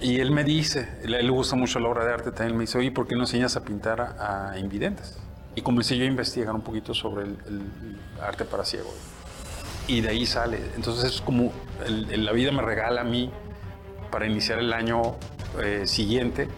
Y 0.00 0.18
él 0.20 0.32
me 0.32 0.42
dice, 0.44 0.88
él, 1.04 1.12
le 1.12 1.30
gusta 1.30 1.54
mucho 1.54 1.78
la 1.78 1.88
obra 1.88 2.04
de 2.04 2.12
arte, 2.12 2.32
también 2.32 2.56
me 2.56 2.62
dice, 2.62 2.76
oye, 2.78 2.90
¿por 2.90 3.06
qué 3.06 3.14
no 3.14 3.22
enseñas 3.22 3.56
a 3.56 3.64
pintar 3.64 4.00
a, 4.00 4.50
a 4.50 4.58
invidentes? 4.58 5.16
Y 5.54 5.62
comencé 5.62 5.96
yo 5.96 6.04
a 6.04 6.08
investigar 6.08 6.54
un 6.54 6.62
poquito 6.62 6.92
sobre 6.94 7.24
el, 7.24 7.36
el 7.46 7.98
arte 8.20 8.44
para 8.44 8.64
ciegos. 8.64 8.94
Y 9.86 10.00
de 10.00 10.08
ahí 10.08 10.26
sale. 10.26 10.58
Entonces 10.76 11.04
es 11.14 11.20
como 11.20 11.52
el- 11.86 12.24
la 12.24 12.32
vida 12.32 12.50
me 12.52 12.62
regala 12.62 13.02
a 13.02 13.04
mí 13.04 13.30
para 14.10 14.26
iniciar 14.26 14.58
el 14.58 14.72
año 14.72 15.02
eh, 15.62 15.82
siguiente 15.86 16.48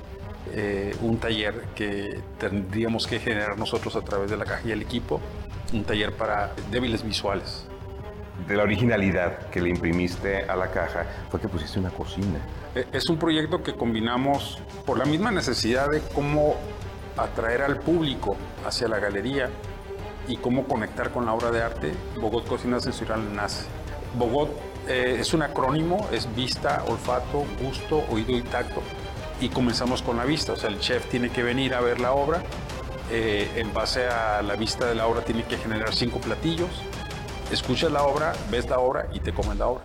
eh, 0.53 0.95
un 1.03 1.19
taller 1.19 1.55
que 1.75 2.21
tendríamos 2.39 3.07
que 3.07 3.19
generar 3.19 3.59
nosotros 3.59 3.97
a 3.97 4.03
través 4.03 4.31
de 4.31 4.37
la 4.37 4.45
caja 4.45 4.63
y 4.69 4.73
el 4.73 4.83
equipo, 4.83 5.21
un 5.73 5.85
taller 5.85 6.13
para 6.13 6.53
débiles 6.71 7.03
visuales. 7.03 7.67
De 8.49 8.57
la 8.57 8.65
originalidad 8.65 9.39
que 9.51 9.61
le 9.61 9.71
imprimiste 9.71 10.45
a 10.45 10.57
la 10.57 10.71
caja 10.71 11.07
fue 11.31 11.41
que 11.41 11.49
pusiste 11.49 11.79
una 11.79 11.91
cocina. 11.91 12.39
Eh, 12.75 12.85
Es 12.93 13.09
un 13.09 13.17
proyecto 13.17 13.63
que 13.63 13.75
combinamos 13.75 14.59
por 14.85 14.99
la 14.99 15.05
misma 15.05 15.31
necesidad 15.31 15.89
de 15.89 16.01
cómo 16.15 16.57
atraer 17.17 17.63
al 17.63 17.79
público 17.79 18.37
hacia 18.67 18.89
la 18.89 18.99
galería 18.99 19.49
y 20.27 20.37
cómo 20.39 20.65
conectar 20.65 21.11
con 21.11 21.27
la 21.27 21.33
obra 21.33 21.51
de 21.53 21.63
arte. 21.63 21.93
Bogot 22.21 22.47
Cocina 22.49 22.81
Sensorial 22.81 23.35
nace. 23.35 23.67
Bogot 24.19 24.51
eh, 24.89 25.17
es 25.21 25.33
un 25.33 25.43
acrónimo, 25.43 26.09
es 26.13 26.29
vista, 26.35 26.83
olfato, 26.89 27.45
gusto, 27.63 28.05
oído 28.11 28.33
y 28.37 28.43
tacto. 28.43 28.83
Y 29.41 29.49
comenzamos 29.49 30.03
con 30.03 30.17
la 30.17 30.25
vista, 30.25 30.53
o 30.53 30.57
sea, 30.57 30.71
el 30.71 30.79
chef 30.81 31.07
tiene 31.09 31.31
que 31.31 31.43
venir 31.43 31.75
a 31.75 31.81
ver 31.81 32.01
la 32.01 32.13
obra. 32.13 32.43
eh, 33.11 33.49
en 33.57 33.73
base 33.75 34.07
a 34.09 34.41
la 34.43 34.57
vista 34.57 34.87
de 34.87 34.95
la 34.95 35.07
obra 35.07 35.21
tiene 35.23 35.45
que 35.45 35.57
generar 35.59 35.95
cinco 35.95 36.19
platillos. 36.21 36.71
Escuchas 37.51 37.93
la 37.93 38.03
obra, 38.05 38.33
ves 38.51 38.69
la 38.69 38.79
obra 38.79 39.09
y 39.13 39.21
te 39.21 39.33
comes 39.33 39.57
la 39.59 39.67
obra. 39.69 39.85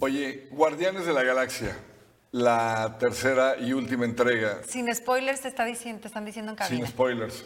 Oye, 0.00 0.48
Guardianes 0.52 1.04
de 1.06 1.12
la 1.12 1.22
Galaxia, 1.22 1.76
la 2.30 2.96
tercera 2.98 3.56
y 3.58 3.72
última 3.72 4.04
entrega, 4.04 4.60
Sin 4.66 4.92
spoilers 4.94 5.40
te, 5.40 5.48
está 5.48 5.64
diciendo, 5.64 6.02
te 6.02 6.08
están 6.08 6.24
diciendo 6.24 6.52
en 6.52 6.56
cabina. 6.56 6.76
sin 6.78 6.86
spoilers. 6.86 7.44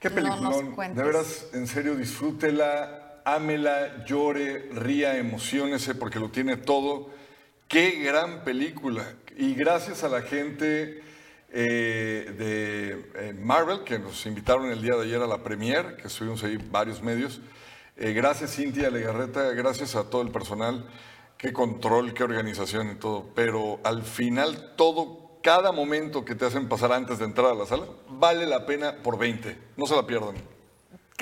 Qué 0.00 0.08
No 0.08 0.14
peliculón. 0.16 0.74
cuentes. 0.74 0.96
de 0.96 1.04
veras, 1.04 1.46
en 1.52 1.66
serio, 1.68 1.94
disfrútela, 1.94 3.20
ámela, 3.24 4.04
llore, 4.04 4.68
ría, 4.72 5.16
emocionese, 5.16 5.94
porque 5.94 6.18
lo 6.18 6.30
tiene 6.30 6.56
todo. 6.56 7.10
Qué 7.68 8.02
gran 8.02 8.42
película. 8.42 9.04
Y 9.36 9.54
gracias 9.54 10.02
a 10.02 10.08
la 10.08 10.22
gente 10.22 11.00
eh, 11.54 12.34
de 12.38 13.28
eh, 13.28 13.34
Marvel, 13.34 13.84
que 13.84 13.98
nos 13.98 14.24
invitaron 14.24 14.70
el 14.72 14.80
día 14.80 14.96
de 14.96 15.02
ayer 15.02 15.20
a 15.20 15.26
la 15.26 15.42
premier, 15.42 15.96
que 15.96 16.08
estuvimos 16.08 16.42
ahí 16.44 16.56
varios 16.56 17.02
medios. 17.02 17.40
Eh, 17.96 18.14
gracias 18.14 18.56
Cintia 18.56 18.90
Legarreta, 18.90 19.52
gracias 19.52 19.94
a 19.94 20.08
todo 20.08 20.22
el 20.22 20.30
personal. 20.30 20.88
Qué 21.36 21.52
control, 21.52 22.14
qué 22.14 22.24
organización 22.24 22.92
y 22.92 22.94
todo. 22.94 23.28
Pero 23.34 23.80
al 23.84 24.02
final 24.02 24.74
todo, 24.76 25.38
cada 25.42 25.72
momento 25.72 26.24
que 26.24 26.34
te 26.34 26.46
hacen 26.46 26.68
pasar 26.68 26.92
antes 26.92 27.18
de 27.18 27.26
entrar 27.26 27.48
a 27.50 27.54
la 27.54 27.66
sala, 27.66 27.84
vale 28.08 28.46
la 28.46 28.64
pena 28.64 29.02
por 29.02 29.18
20. 29.18 29.58
No 29.76 29.86
se 29.86 29.94
la 29.94 30.06
pierdan. 30.06 30.36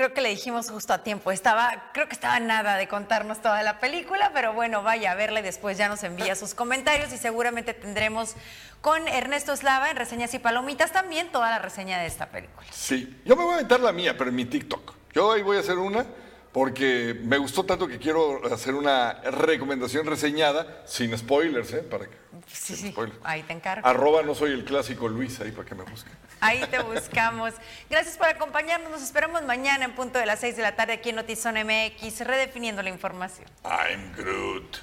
Creo 0.01 0.15
que 0.15 0.23
le 0.23 0.31
dijimos 0.31 0.71
justo 0.71 0.95
a 0.95 1.03
tiempo. 1.03 1.31
Estaba, 1.31 1.91
creo 1.93 2.09
que 2.09 2.15
estaba 2.15 2.41
nada 2.41 2.79
de 2.79 2.89
contarnos 2.89 3.43
toda 3.43 3.63
la 3.63 3.81
película, 3.81 4.31
pero 4.33 4.55
bueno, 4.55 4.83
vaya 4.83 5.13
a 5.13 5.15
verla 5.15 5.41
y 5.41 5.43
después 5.43 5.77
ya 5.77 5.91
nos 5.91 6.03
envía 6.05 6.35
sus 6.37 6.55
comentarios 6.55 7.13
y 7.13 7.19
seguramente 7.19 7.75
tendremos 7.75 8.35
con 8.81 9.07
Ernesto 9.09 9.55
Slava 9.55 9.91
en 9.91 9.99
reseñas 9.99 10.33
y 10.33 10.39
palomitas 10.39 10.91
también 10.91 11.31
toda 11.31 11.51
la 11.51 11.59
reseña 11.59 11.99
de 11.99 12.07
esta 12.07 12.31
película. 12.31 12.67
Sí, 12.71 13.21
yo 13.27 13.37
me 13.37 13.43
voy 13.45 13.53
a 13.53 13.55
aventar 13.57 13.81
la 13.81 13.93
mía, 13.93 14.17
pero 14.17 14.31
en 14.31 14.37
mi 14.37 14.47
TikTok. 14.47 14.95
Yo 15.13 15.33
ahí 15.33 15.43
voy 15.43 15.59
a 15.59 15.61
hacer 15.61 15.77
una 15.77 16.07
porque 16.51 17.21
me 17.23 17.37
gustó 17.37 17.65
tanto 17.67 17.87
que 17.87 17.99
quiero 17.99 18.41
hacer 18.51 18.75
una 18.75 19.21
recomendación 19.21 20.07
reseñada, 20.07 20.83
sin 20.87 21.15
spoilers, 21.19 21.75
¿eh? 21.75 21.83
Para 21.83 22.07
que, 22.07 22.17
Sí, 22.47 22.75
sin 22.75 22.77
sí, 22.77 22.93
spoilers. 22.93 23.19
ahí 23.23 23.43
te 23.43 23.53
encargo. 23.53 23.87
Arroba 23.87 24.23
no 24.23 24.35
soy 24.35 24.53
el 24.53 24.65
clásico 24.65 25.09
Luis, 25.09 25.39
ahí 25.41 25.51
para 25.51 25.69
que 25.69 25.75
me 25.75 25.85
busquen. 25.85 26.15
Ahí 26.41 26.65
te 26.71 26.81
buscamos. 26.83 27.55
Gracias 27.89 28.17
por 28.17 28.29
acompañarnos. 28.29 28.91
Nos 28.91 29.03
esperamos 29.03 29.43
mañana 29.43 29.85
en 29.85 29.93
punto 29.93 30.19
de 30.19 30.27
las 30.27 30.41
6 30.41 30.57
de 30.57 30.63
la 30.63 30.75
tarde 30.75 30.95
aquí 30.95 31.11
en 31.11 31.17
Notizón 31.17 31.55
MX, 31.55 32.21
redefiniendo 32.21 32.83
la 32.83 32.89
información. 32.89 33.47
I'm 33.65 34.13
Groot. 34.17 34.79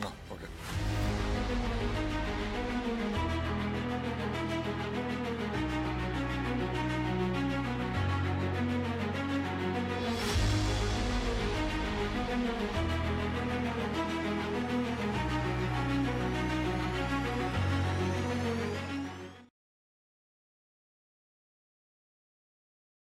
No, 0.00 0.12
okay. 0.30 0.46